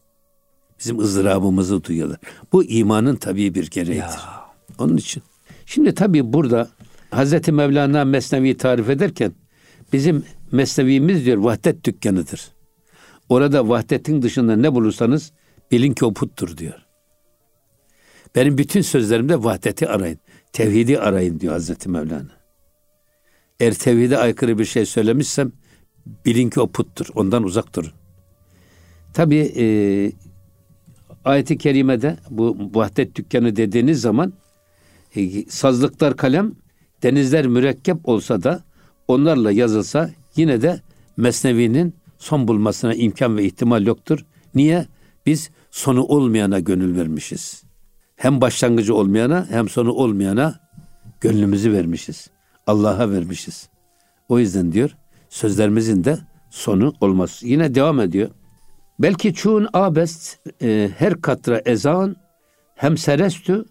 [0.79, 2.19] Bizim ızdırabımızı duyuyorlar.
[2.53, 4.03] Bu imanın tabii bir gereğidir.
[4.03, 4.47] Ya.
[4.79, 5.23] Onun için.
[5.67, 6.69] Şimdi tabii burada
[7.11, 9.33] Hazreti Mevlana Mesnevi tarif ederken
[9.93, 12.49] bizim Mesnevimiz diyor vahdet dükkanıdır.
[13.29, 15.33] Orada vahdetin dışında ne bulursanız
[15.71, 16.82] bilin ki o puttur diyor.
[18.35, 20.18] Benim bütün sözlerimde vahdeti arayın.
[20.53, 22.31] Tevhidi arayın diyor Hazreti Mevlana.
[23.61, 25.53] Eğer tevhide aykırı bir şey söylemişsem
[26.27, 27.07] bilin ki o puttur.
[27.14, 27.92] Ondan uzak durun.
[29.14, 29.66] Tabi e,
[31.25, 34.33] ayeti kerimede bu vahdet dükkanı dediğiniz zaman
[35.16, 36.53] e, sazlıklar kalem,
[37.03, 38.64] denizler mürekkep olsa da
[39.09, 40.81] onlarla yazılsa yine de
[41.16, 44.25] Mesnevi'nin son bulmasına imkan ve ihtimal yoktur.
[44.55, 44.87] Niye?
[45.27, 47.62] Biz sonu olmayana gönül vermişiz.
[48.23, 50.61] Hem başlangıcı olmayana hem sonu olmayana
[51.21, 52.31] gönlümüzü vermişiz.
[52.67, 53.69] Allah'a vermişiz.
[54.29, 54.97] O yüzden diyor
[55.29, 56.19] sözlerimizin de
[56.51, 57.41] sonu olmaz.
[57.45, 58.29] Yine devam ediyor.
[58.99, 62.17] Belki çun abest e, her katra ezan
[62.75, 63.65] hem serestü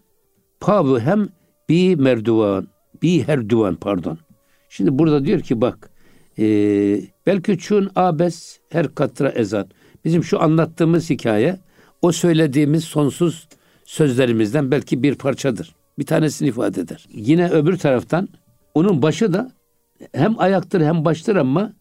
[0.60, 1.30] pavu hem
[1.70, 2.68] bi merduvan
[3.02, 4.18] bi her duvan pardon.
[4.70, 5.92] Şimdi burada diyor ki bak
[6.40, 6.46] e,
[7.26, 9.68] belki çun abes her katra ezan.
[10.06, 11.60] Bizim şu anlattığımız hikaye
[12.02, 13.48] o söylediğimiz sonsuz
[13.92, 15.76] sözlerimizden belki bir parçadır.
[16.00, 17.08] Bir tanesini ifade eder.
[17.14, 18.30] Yine öbür taraftan
[18.74, 19.52] onun başı da
[20.14, 21.74] hem ayaktır hem baştır ama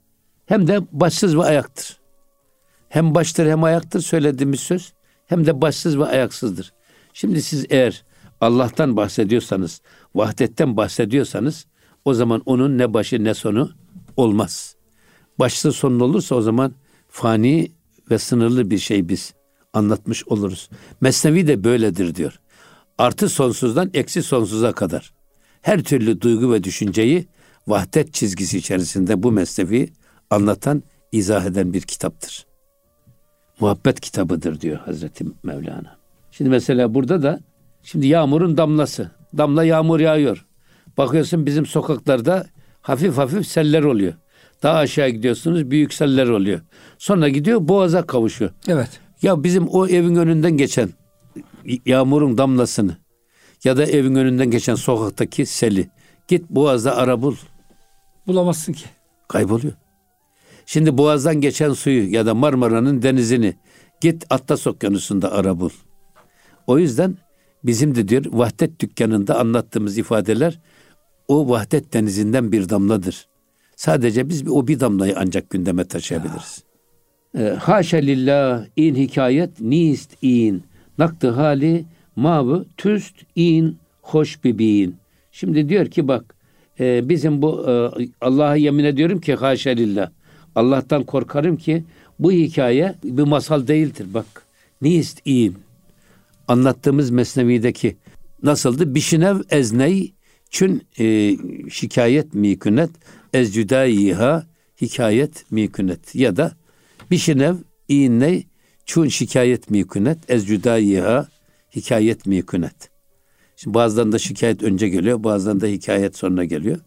[0.46, 1.98] hem de başsız ve ayaktır.
[2.88, 4.92] Hem baştır hem ayaktır söylediğimiz söz
[5.26, 6.72] hem de başsız ve ayaksızdır.
[7.14, 8.04] Şimdi siz eğer
[8.40, 9.80] Allah'tan bahsediyorsanız,
[10.14, 11.66] vahdetten bahsediyorsanız
[12.04, 13.70] o zaman onun ne başı ne sonu
[14.16, 14.76] olmaz.
[15.38, 16.72] başlı sonlu olursa o zaman
[17.08, 17.72] fani
[18.10, 19.34] ve sınırlı bir şey biz
[19.72, 20.68] anlatmış oluruz.
[21.00, 22.40] Mesnevi de böyledir diyor.
[22.98, 25.12] Artı sonsuzdan eksi sonsuza kadar.
[25.62, 27.26] Her türlü duygu ve düşünceyi
[27.66, 29.92] vahdet çizgisi içerisinde bu mesnevi
[30.30, 32.46] anlatan, izah eden bir kitaptır.
[33.60, 35.96] Muhabbet kitabıdır diyor Hazreti Mevlana.
[36.30, 37.40] Şimdi mesela burada da
[37.82, 39.10] şimdi yağmurun damlası.
[39.38, 40.46] Damla yağmur yağıyor.
[40.98, 42.46] Bakıyorsun bizim sokaklarda
[42.82, 44.14] hafif hafif seller oluyor.
[44.62, 46.60] Daha aşağı gidiyorsunuz büyük seller oluyor.
[46.98, 48.50] Sonra gidiyor boğaza kavuşuyor.
[48.68, 49.00] Evet.
[49.22, 50.90] Ya bizim o evin önünden geçen
[51.86, 52.96] yağmurun damlasını
[53.64, 55.88] ya da evin önünden geçen sokaktaki seli
[56.28, 57.36] git boğazda ara bul.
[58.26, 58.84] Bulamazsın ki.
[59.28, 59.72] Kayboluyor.
[60.66, 63.56] Şimdi boğazdan geçen suyu ya da Marmara'nın denizini
[64.00, 65.70] git Atlas Okyanusu'nda ara bul.
[66.66, 67.16] O yüzden
[67.64, 70.60] bizim de diyor vahdet dükkanında anlattığımız ifadeler
[71.28, 73.28] o vahdet denizinden bir damladır.
[73.76, 76.69] Sadece biz o bir damlayı ancak gündeme taşıyabiliriz.
[77.38, 80.62] E, haşa lillah in hikayet nist in
[80.98, 81.84] naktı hali
[82.16, 84.96] mavı tüst in hoş bibin.
[85.32, 86.34] Şimdi diyor ki bak
[86.80, 90.10] e, bizim bu e, Allah'a yemin ediyorum ki haşa lillah.
[90.54, 91.84] Allah'tan korkarım ki
[92.18, 94.26] bu hikaye bir masal değildir bak.
[94.82, 95.54] Nist in.
[96.48, 97.96] Anlattığımız Mesnevi'deki
[98.42, 98.94] nasıldı?
[98.94, 100.12] Bişinev ezney
[100.50, 101.36] çün e,
[101.70, 102.90] şikayet mikünet
[103.32, 104.46] ez cüdayiha
[104.80, 106.52] hikayet mikünet ya da
[107.10, 107.54] bişinev
[107.88, 108.46] iğney
[108.86, 111.28] çün şikayet mikünet ez cüdayiha
[111.76, 112.90] hikayet mikünet.
[113.56, 116.78] Şimdi bazılarında şikayet önce geliyor, bazılarında hikayet sonra geliyor.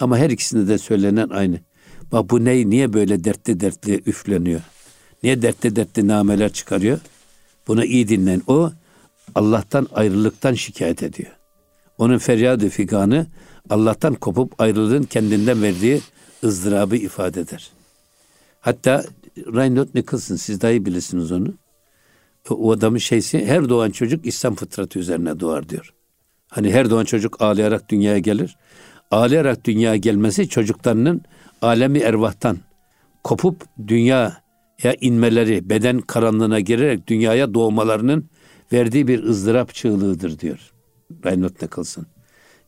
[0.00, 1.60] Ama her ikisinde de söylenen aynı.
[2.12, 4.60] Bak bu ney niye böyle dertli dertli üfleniyor?
[5.22, 7.00] Niye dertli dertli nameler çıkarıyor?
[7.68, 8.42] Bunu iyi dinleyin.
[8.46, 8.72] O
[9.34, 11.30] Allah'tan ayrılıktan şikayet ediyor.
[11.98, 13.26] Onun feryadı figanı
[13.70, 16.00] Allah'tan kopup ayrılığın kendinden verdiği
[16.44, 17.70] ızdırabı ifade eder.
[18.60, 19.04] Hatta
[19.46, 21.54] Reinhold Nicholson siz daha iyi bilirsiniz onu.
[22.50, 25.94] O adamın şeysi her doğan çocuk İslam fıtratı üzerine doğar diyor.
[26.48, 28.56] Hani her doğan çocuk ağlayarak dünyaya gelir.
[29.10, 31.22] Ağlayarak dünyaya gelmesi çocuklarının
[31.62, 32.58] alemi ervahtan
[33.24, 38.30] kopup dünyaya inmeleri, beden karanlığına girerek dünyaya doğmalarının
[38.72, 40.72] verdiği bir ızdırap çığlığıdır diyor.
[41.24, 42.06] Reinhold Nicholson.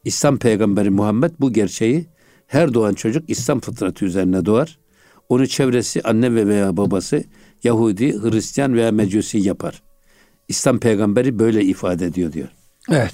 [0.04, 2.06] İslam peygamberi Muhammed bu gerçeği
[2.46, 4.78] her doğan çocuk İslam fıtratı üzerine doğar.
[5.30, 7.24] Onu çevresi anne ve veya babası
[7.64, 9.82] Yahudi, Hristiyan veya Mecusi yapar.
[10.48, 12.48] İslam peygamberi böyle ifade ediyor diyor.
[12.90, 13.12] Evet.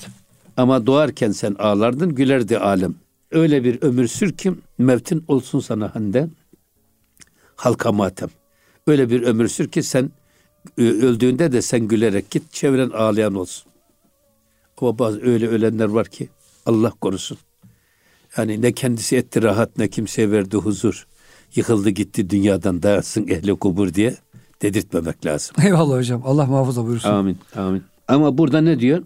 [0.56, 2.94] Ama doğarken sen ağlardın, gülerdi alem.
[3.30, 6.28] Öyle bir ömür sür ki mevtin olsun sana hande
[7.56, 8.28] halka matem.
[8.86, 10.10] Öyle bir ömür sür ki sen
[10.78, 13.72] öldüğünde de sen gülerek git, çevren ağlayan olsun.
[14.78, 16.28] Ama bazı öyle ölenler var ki
[16.66, 17.38] Allah korusun.
[18.36, 21.06] Yani ne kendisi etti rahat ne kimseye verdi huzur.
[21.56, 24.14] Yıkıldı gitti dünyadan dayansın ehli kubur diye
[24.62, 25.56] dedirtmemek lazım.
[25.64, 26.22] Eyvallah hocam.
[26.24, 27.08] Allah muhafaza buyursun.
[27.08, 27.38] Amin.
[27.56, 27.82] Amin.
[28.08, 29.02] Ama burada ne diyor?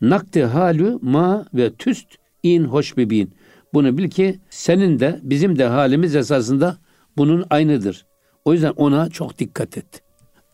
[0.00, 2.06] Nakti halu ma ve tüst
[2.42, 3.34] in hoş bibin.
[3.74, 6.76] Bunu bil ki senin de bizim de halimiz esasında
[7.16, 8.06] bunun aynıdır.
[8.44, 10.02] O yüzden ona çok dikkat et.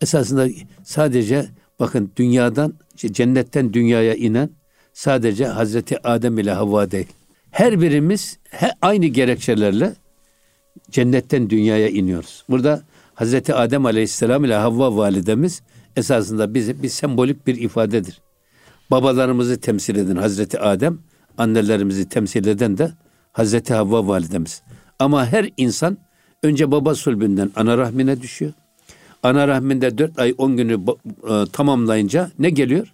[0.01, 0.47] Esasında
[0.83, 1.45] sadece
[1.79, 4.49] bakın dünyadan cennetten dünyaya inen
[4.93, 7.07] sadece Hazreti Adem ile Havva değil.
[7.51, 9.93] Her birimiz he, aynı gerekçelerle
[10.91, 12.43] cennetten dünyaya iniyoruz.
[12.49, 15.61] Burada Hazreti Adem Aleyhisselam ile Havva validemiz
[15.95, 18.21] esasında bize bir sembolik bir ifadedir.
[18.91, 20.99] Babalarımızı temsil eden Hazreti Adem,
[21.37, 22.91] annelerimizi temsil eden de
[23.31, 24.61] Hazreti Havva validemiz.
[24.99, 25.97] Ama her insan
[26.43, 28.53] önce baba sulbünden ana rahmine düşüyor.
[29.23, 30.79] Ana rahminde dört ay on günü
[31.29, 32.93] e, tamamlayınca ne geliyor?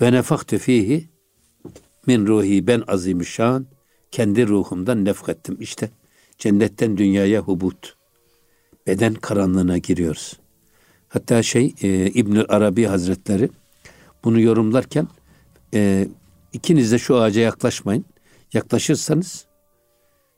[0.00, 1.08] Ve nefaktu fihi
[2.06, 3.66] min ruhi ben azimüşşan
[4.10, 5.56] kendi ruhumdan nefkettim.
[5.60, 5.90] İşte
[6.38, 7.96] cennetten dünyaya hubut.
[8.86, 10.36] Beden karanlığına giriyoruz.
[11.08, 13.48] Hatta şey e, İbn Arabi Hazretleri
[14.24, 15.08] bunu yorumlarken
[15.74, 16.08] e,
[16.52, 18.04] ikiniz de şu ağaca yaklaşmayın.
[18.52, 19.46] Yaklaşırsanız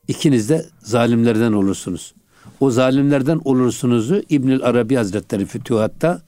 [0.09, 2.15] ikiniz de zalimlerden olursunuz.
[2.61, 6.23] O zalimlerden olursunuzu İbnül Arabi Hazretleri Fütühat'ta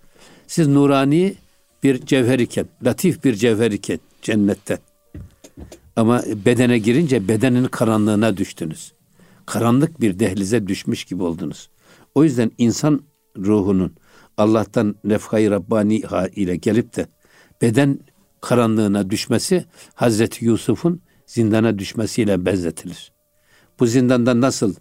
[0.47, 1.35] siz nurani
[1.83, 4.79] bir cevher iken, latif bir cevher iken cennette.
[5.97, 8.93] Ama bedene girince bedenin karanlığına düştünüz.
[9.47, 11.71] Karanlık bir dehlize düşmüş gibi oldunuz.
[12.15, 13.01] O yüzden insan
[13.39, 13.95] ruhunun
[14.37, 16.03] Allah'tan nefkayı Rabbani
[16.37, 17.07] ile gelip de
[17.63, 17.99] beden
[18.41, 23.13] karanlığına düşmesi Hazreti Yusuf'un zindana düşmesiyle benzetilir.
[23.81, 24.75] Bu zindanda nasıl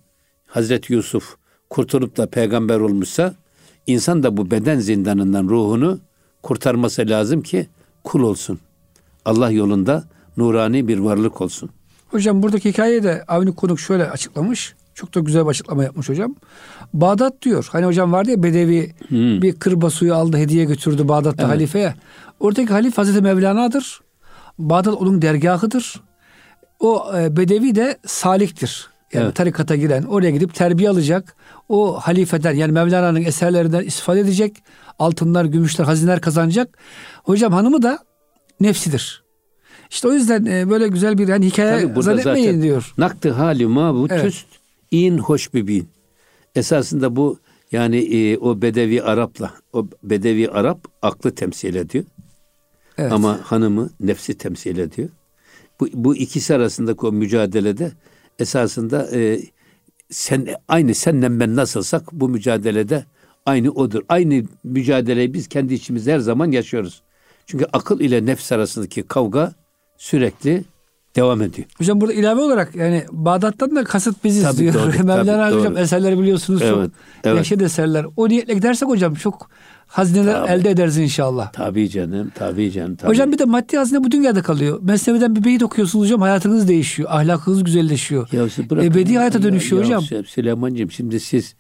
[0.46, 1.36] Hazreti Yusuf
[1.70, 3.36] kurtulup da peygamber olmuşsa
[3.88, 6.00] insan da bu beden zindanından ruhunu
[6.44, 7.68] kurtarması lazım ki
[8.04, 8.60] kul olsun.
[9.26, 10.04] Allah yolunda
[10.38, 11.70] nurani bir varlık olsun.
[12.16, 14.76] Hocam buradaki hikayeyi de Avni Konuk şöyle açıklamış.
[14.94, 16.36] Çok da güzel bir açıklama yapmış hocam.
[16.94, 17.68] Bağdat diyor.
[17.72, 19.42] Hani hocam vardı ya Bedevi hmm.
[19.42, 21.56] bir kırba suyu aldı hediye götürdü Bağdat'ta evet.
[21.56, 21.96] halifeye.
[22.40, 24.02] Oradaki halif Hazreti Mevlana'dır.
[24.60, 26.02] Bağdat onun dergahıdır.
[26.80, 28.90] O e, Bedevi de saliktir.
[29.14, 29.36] Yani evet.
[29.36, 31.36] tarikata giren oraya gidip terbiye alacak.
[31.70, 34.64] O halifeden yani Mevlana'nın eserlerinden istifade edecek.
[35.00, 36.78] Altınlar, gümüşler, hazineler kazanacak.
[37.24, 38.00] Hocam hanımı da
[38.60, 39.25] nefsidir.
[39.90, 42.94] İşte o yüzden e, böyle güzel bir yani hikaye zannetmeyin diyor.
[42.98, 44.24] Naktı hali ma bu evet.
[44.24, 44.48] tüst
[44.92, 45.88] in hoş bin.
[46.56, 47.40] Esasında bu
[47.72, 52.06] yani e, o Bedevi Arap'la o Bedevi Arap aklı temsil ediyor.
[52.98, 53.12] Evet.
[53.12, 55.10] Ama hanımı nefsi temsil ediyor.
[55.80, 57.92] Bu, bu ikisi arasındaki o mücadelede
[58.40, 59.40] esasında e,
[60.10, 63.06] sen aynı senden ben nasılsak bu mücadelede
[63.46, 64.02] aynı odur.
[64.10, 67.02] Aynı mücadeleyi biz kendi içimizde her zaman yaşıyoruz.
[67.46, 69.54] Çünkü akıl ile nefs arasındaki kavga
[69.98, 70.64] sürekli
[71.16, 71.68] devam ediyor.
[71.78, 74.74] Hocam burada ilave olarak yani Bağdat'tan da kasıt biziz tabii, diyor.
[74.74, 75.82] Doğru, Mevlana tabii, hocam doğru.
[75.82, 76.92] eserleri biliyorsunuz evet, çok
[77.24, 77.38] evet.
[77.38, 78.06] yaşlı eserler.
[78.18, 79.50] O niyetle gidersek hocam çok
[79.88, 80.52] hazineler tabii.
[80.52, 81.52] elde ederiz inşallah.
[81.54, 82.96] Tabii canım, tabii canım.
[82.96, 83.10] Tabii.
[83.10, 84.80] Hocam bir de maddi hazine bu dünyada kalıyor.
[84.82, 87.10] Mesnevi'den bir beyit okuyorsunuz hocam hayatınız değişiyor.
[87.12, 88.30] Ahlakınız güzelleşiyor.
[88.32, 88.48] Ya
[88.84, 90.18] Ebedi hayata dönüşüyor ya, hocam.
[90.20, 91.56] Ya, Süleyman'cığım şimdi siz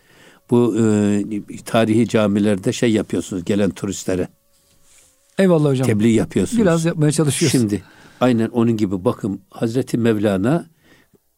[0.52, 1.24] bu e,
[1.66, 4.28] tarihi camilerde şey yapıyorsunuz gelen turistlere.
[5.38, 5.88] Eyvallah hocam.
[5.88, 6.62] Tebliğ yapıyorsunuz.
[6.62, 7.52] Biraz yapmaya çalışıyoruz.
[7.52, 7.84] Şimdi
[8.22, 10.66] aynen onun gibi bakın Hazreti Mevlana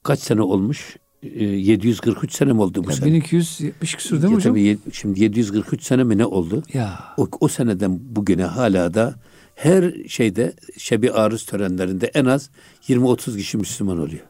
[0.04, 0.98] kaç sene olmuş?
[1.24, 3.06] 743 sene mi oldu bu ya sene?
[3.06, 4.54] 1270 küsur değil mi hocam?
[4.54, 6.64] Tabii şimdi 743 sene mi ne oldu?
[6.74, 7.00] Ya.
[7.18, 9.16] O, o seneden bugüne hala da
[9.56, 12.50] her şeyde şebi arız törenlerinde en az
[12.88, 14.26] 20-30 kişi Müslüman oluyor.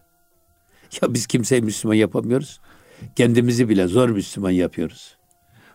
[1.01, 2.59] Ya biz kimseyi Müslüman yapamıyoruz.
[3.15, 5.17] Kendimizi bile zor Müslüman yapıyoruz.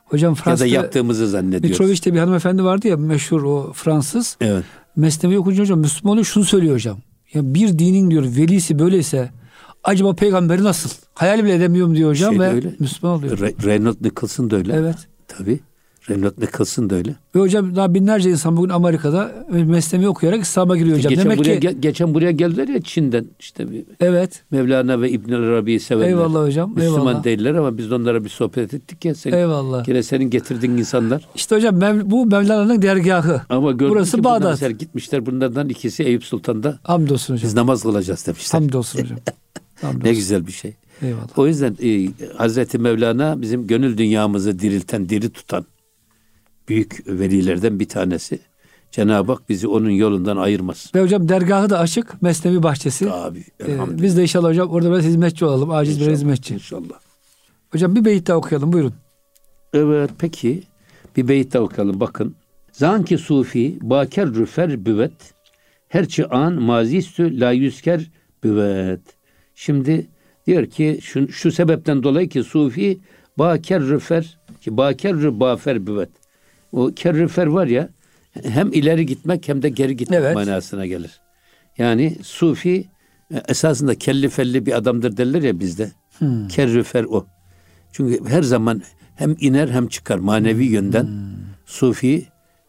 [0.04, 1.70] Hocam Fransa'da ya da yaptığımızı zannediyoruz.
[1.80, 4.36] Mitrovich'te bir hanımefendi vardı ya meşhur o Fransız.
[4.40, 4.64] Evet.
[4.96, 6.98] Mesnevi okuyunca hocam Müslüman oluyor şunu söylüyor hocam.
[7.34, 9.30] Ya bir dinin diyor velisi böyleyse
[9.84, 10.90] acaba peygamberi nasıl?
[11.14, 12.74] Hayal bile edemiyorum diyor hocam şey ve öyle.
[12.78, 13.38] Müslüman oluyor.
[13.38, 14.72] Re- Reynolds Nicholson da öyle.
[14.72, 14.96] Evet.
[15.28, 15.60] Tabii.
[16.10, 17.14] Reynolds Nicholson da öyle.
[17.34, 21.10] Ve hocam daha binlerce insan bugün Amerika'da mesleği okuyarak İslam'a giriyor hocam.
[21.10, 21.76] Geçen Demek buraya, ki...
[21.80, 24.42] geçen buraya geldiler ya Çin'den işte bir Evet.
[24.50, 26.08] Mevlana ve İbn Arabi'yi sevenler.
[26.08, 26.74] Eyvallah hocam.
[26.74, 27.24] Müslüman eyvallah.
[27.24, 29.14] değiller ama biz onlara bir sohbet ettik ya.
[29.14, 29.84] Senin, eyvallah.
[29.84, 31.28] Gene senin getirdiğin insanlar.
[31.34, 33.42] İşte hocam Mev bu Mevlana'nın dergahı.
[33.48, 34.50] Ama Burası ki Bağdat.
[34.50, 36.78] Mesela gitmişler bunlardan ikisi Eyüp Sultan'da.
[36.82, 37.48] Hamdolsun hocam.
[37.48, 38.60] Biz namaz kılacağız demişler.
[38.60, 39.18] Hamdolsun hocam.
[39.82, 40.08] Hamdolsun.
[40.08, 40.74] ne güzel bir şey.
[41.02, 41.38] Eyvallah.
[41.38, 45.66] O yüzden e, Hazreti Mevlana bizim gönül dünyamızı dirilten, diri tutan
[46.68, 48.38] büyük velilerden bir tanesi.
[48.90, 50.92] Cenab-ı Hak bizi onun yolundan ayırmaz.
[50.94, 52.22] Ve hocam dergahı da açık.
[52.22, 53.10] Mesnevi bahçesi.
[53.10, 55.70] Abi, ee, biz de inşallah hocam orada biraz hizmetçi olalım.
[55.70, 56.54] Aciz bir hizmetçi.
[56.54, 57.00] İnşallah.
[57.70, 58.72] Hocam bir beyit daha okuyalım.
[58.72, 58.94] Buyurun.
[59.74, 60.62] Evet peki.
[61.16, 62.00] Bir beyit daha okuyalım.
[62.00, 62.34] Bakın.
[62.72, 65.34] Zanki sufi baker rüfer büvet
[65.88, 68.10] herçi an mazistü la yüzker
[68.44, 69.00] büvet.
[69.54, 70.06] Şimdi
[70.46, 73.00] diyor ki şu, şu sebepten dolayı ki sufi
[73.38, 76.10] baker rüfer ki baker rü bafer büvet.
[76.72, 77.88] O kerrifer var ya
[78.42, 80.34] hem ileri gitmek hem de geri gitmek evet.
[80.34, 81.20] manasına gelir.
[81.78, 82.84] Yani sufi
[83.34, 85.92] e, esasında kelli felli bir adamdır derler ya bizde.
[86.18, 86.48] Hmm.
[86.48, 87.26] Kerrifer o.
[87.92, 88.82] Çünkü her zaman
[89.16, 90.74] hem iner hem çıkar manevi hmm.
[90.74, 91.08] yönden.
[91.66, 92.26] Sufi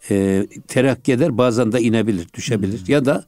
[0.10, 2.80] e, terakki eder bazen de inebilir, düşebilir.
[2.80, 2.94] Hmm.
[2.94, 3.24] Ya da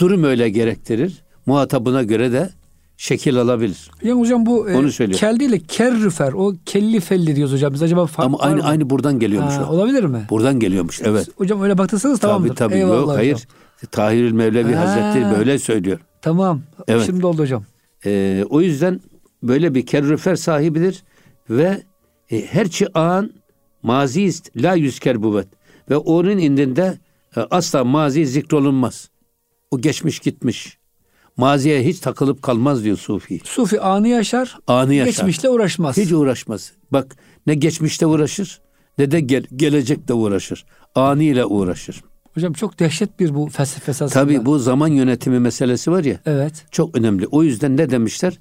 [0.00, 1.22] durum öyle gerektirir.
[1.46, 2.50] Muhatabına göre de
[2.96, 3.90] şekil alabilir.
[4.02, 7.74] Yani hocam bu e, Onu e, kel değil de kerrüfer o kelli felli diyoruz hocam.
[7.74, 8.62] Biz acaba fark Ama aynı mı?
[8.64, 9.74] aynı buradan geliyormuş ha, o.
[9.74, 10.26] Olabilir mi?
[10.30, 11.28] Buradan geliyormuş evet.
[11.36, 12.48] Hocam öyle baktıysanız tamamdır.
[12.48, 13.16] Tabii tabii Eyvallah yok hocam.
[13.16, 13.48] hayır.
[13.90, 15.98] Tahirül Mevlevi ha, Hazretleri böyle söylüyor.
[16.22, 16.62] Tamam.
[16.88, 17.06] Evet.
[17.06, 17.64] Şimdi oldu hocam.
[18.06, 19.00] Ee, o yüzden
[19.42, 21.02] böyle bir kerrüfer sahibidir
[21.50, 21.82] ve
[22.30, 23.30] e, her çi an
[23.82, 25.48] mazi la yüzker buvet
[25.90, 26.98] ve onun indinde
[27.36, 29.10] e, asla mazi zikrolunmaz.
[29.70, 30.78] O geçmiş gitmiş.
[31.36, 33.40] Maziye hiç takılıp kalmaz diyor Sufi.
[33.44, 34.58] Sufi anı yaşar.
[34.66, 35.10] Anı yaşar.
[35.10, 35.96] Geçmişle uğraşmaz.
[35.96, 36.72] Hiç uğraşmaz.
[36.92, 38.60] Bak ne geçmişte uğraşır
[38.98, 40.64] ne de gel, gelecekte uğraşır.
[40.94, 42.02] Anı ile uğraşır.
[42.34, 44.22] Hocam çok dehşet bir bu felsefe esasında.
[44.22, 46.20] Tabii bu zaman yönetimi meselesi var ya.
[46.26, 46.66] Evet.
[46.70, 47.26] Çok önemli.
[47.26, 48.38] O yüzden ne demişler?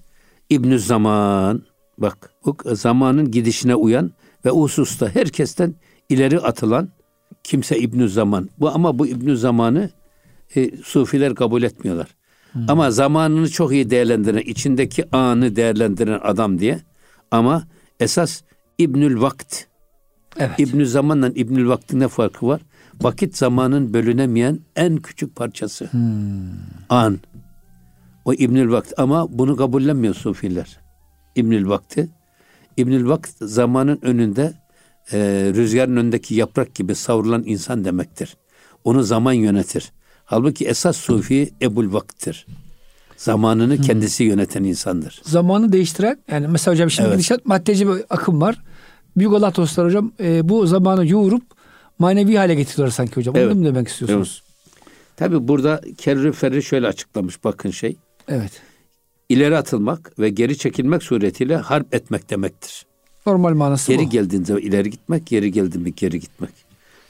[0.49, 1.63] İbnü Zaman.
[1.97, 4.11] Bak bu zamanın gidişine uyan
[4.45, 5.75] ve hususta herkesten
[6.09, 6.89] ileri atılan
[7.43, 8.49] kimse İbnü Zaman.
[8.59, 9.89] Bu ama bu İbnü Zaman'ı
[10.55, 12.07] e, sufiler kabul etmiyorlar.
[12.55, 12.69] Hmm.
[12.69, 16.79] Ama zamanını çok iyi değerlendiren, içindeki anı değerlendiren adam diye.
[17.31, 17.63] Ama
[17.99, 18.41] esas
[18.77, 19.65] İbnül Vakt.
[20.37, 20.59] Evet.
[20.59, 22.61] İbnü Zaman'la İbnül Vakt'in ne farkı var?
[23.01, 25.85] Vakit zamanın bölünemeyen en küçük parçası.
[25.85, 26.01] Hmm.
[26.89, 27.19] An.
[28.25, 30.79] O İbnül Vakt ama bunu kabullenmiyor sufiler.
[31.35, 32.09] İbnül Vakti.
[32.77, 34.53] İbnül Vakt zamanın önünde
[35.11, 35.17] e,
[35.55, 38.37] rüzgarın önündeki yaprak gibi savrulan insan demektir.
[38.83, 39.91] Onu zaman yönetir.
[40.25, 42.45] Halbuki esas sufi Ebul Vakit'tir.
[43.17, 45.21] Zamanını kendisi yöneten insandır.
[45.25, 47.17] Zamanı değiştiren yani mesela hocam şimdi Evet.
[47.17, 48.61] gidişat maddeci bir akım var.
[49.17, 51.43] Büyük Allah dostlar hocam e, bu zamanı yoğurup
[51.99, 53.35] manevi hale getiriyorlar sanki hocam.
[53.37, 53.51] Evet.
[53.51, 54.43] Onu mu demek istiyorsunuz?
[55.17, 57.95] Tabi burada kerri ferri şöyle açıklamış bakın şey.
[58.27, 58.51] Evet.
[59.29, 62.85] İleri atılmak ve geri çekilmek suretiyle harp etmek demektir.
[63.25, 64.09] Normal manası Geri bu.
[64.09, 66.51] geldiğinde ileri gitmek, geri geldiğinde geri gitmek.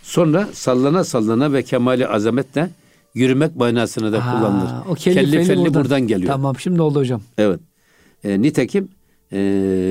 [0.04, 2.70] Sonra sallana sallana ve kemali azametle
[3.16, 4.72] yürümek manasını da Ha, kullanılır.
[4.90, 6.32] O kelli, Kelli felli felli buradan, geliyor.
[6.32, 7.22] Tamam şimdi oldu hocam.
[7.38, 7.60] Evet.
[8.24, 8.90] E, nitekim
[9.34, 9.38] e,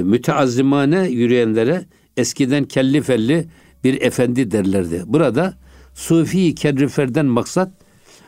[0.05, 1.85] müteazzimane yürüyenlere
[2.17, 3.49] eskiden kelli felli
[3.85, 5.03] bir efendi derlerdi.
[5.07, 5.55] Burada
[5.95, 7.71] Sufi kerriferden maksat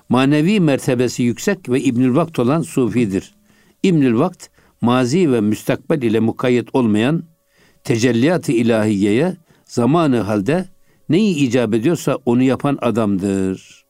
[0.09, 3.35] manevi mertebesi yüksek ve İbnül Vakt olan Sufidir.
[3.83, 4.47] İbnül Vakt
[4.81, 7.23] mazi ve müstakbel ile mukayyet olmayan
[7.85, 10.65] tecelliyat-ı ilahiyeye zamanı halde
[11.09, 13.86] neyi icap ediyorsa onu yapan adamdır.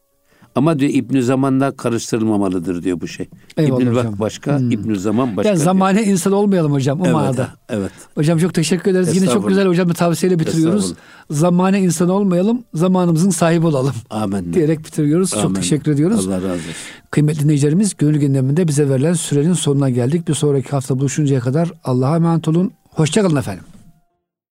[0.56, 3.28] Ama diyor İbnü Zaman'la karıştırılmamalıdır diyor bu şey.
[3.56, 4.14] Eyvallah İbnül hocam.
[4.18, 5.48] Başka, İbnü Zaman başka.
[5.48, 5.64] yani diyor.
[5.64, 7.48] zamane insan olmayalım hocam o evet, manada.
[7.68, 7.90] evet.
[8.14, 9.16] Hocam çok teşekkür ederiz.
[9.16, 10.94] Yine çok güzel hocam bir tavsiyeyle bitiriyoruz.
[11.30, 14.52] Zamane insan olmayalım, zamanımızın sahibi olalım Amin.
[14.52, 15.30] diyerek bitiriyoruz.
[15.30, 15.54] Çok Amin.
[15.54, 16.28] teşekkür ediyoruz.
[16.28, 16.62] Allah razı olsun.
[17.10, 20.28] Kıymetli dinleyicilerimiz gönül gündeminde bize verilen sürenin sonuna geldik.
[20.28, 22.72] Bir sonraki hafta buluşuncaya kadar Allah'a emanet olun.
[22.90, 23.64] Hoşçakalın efendim.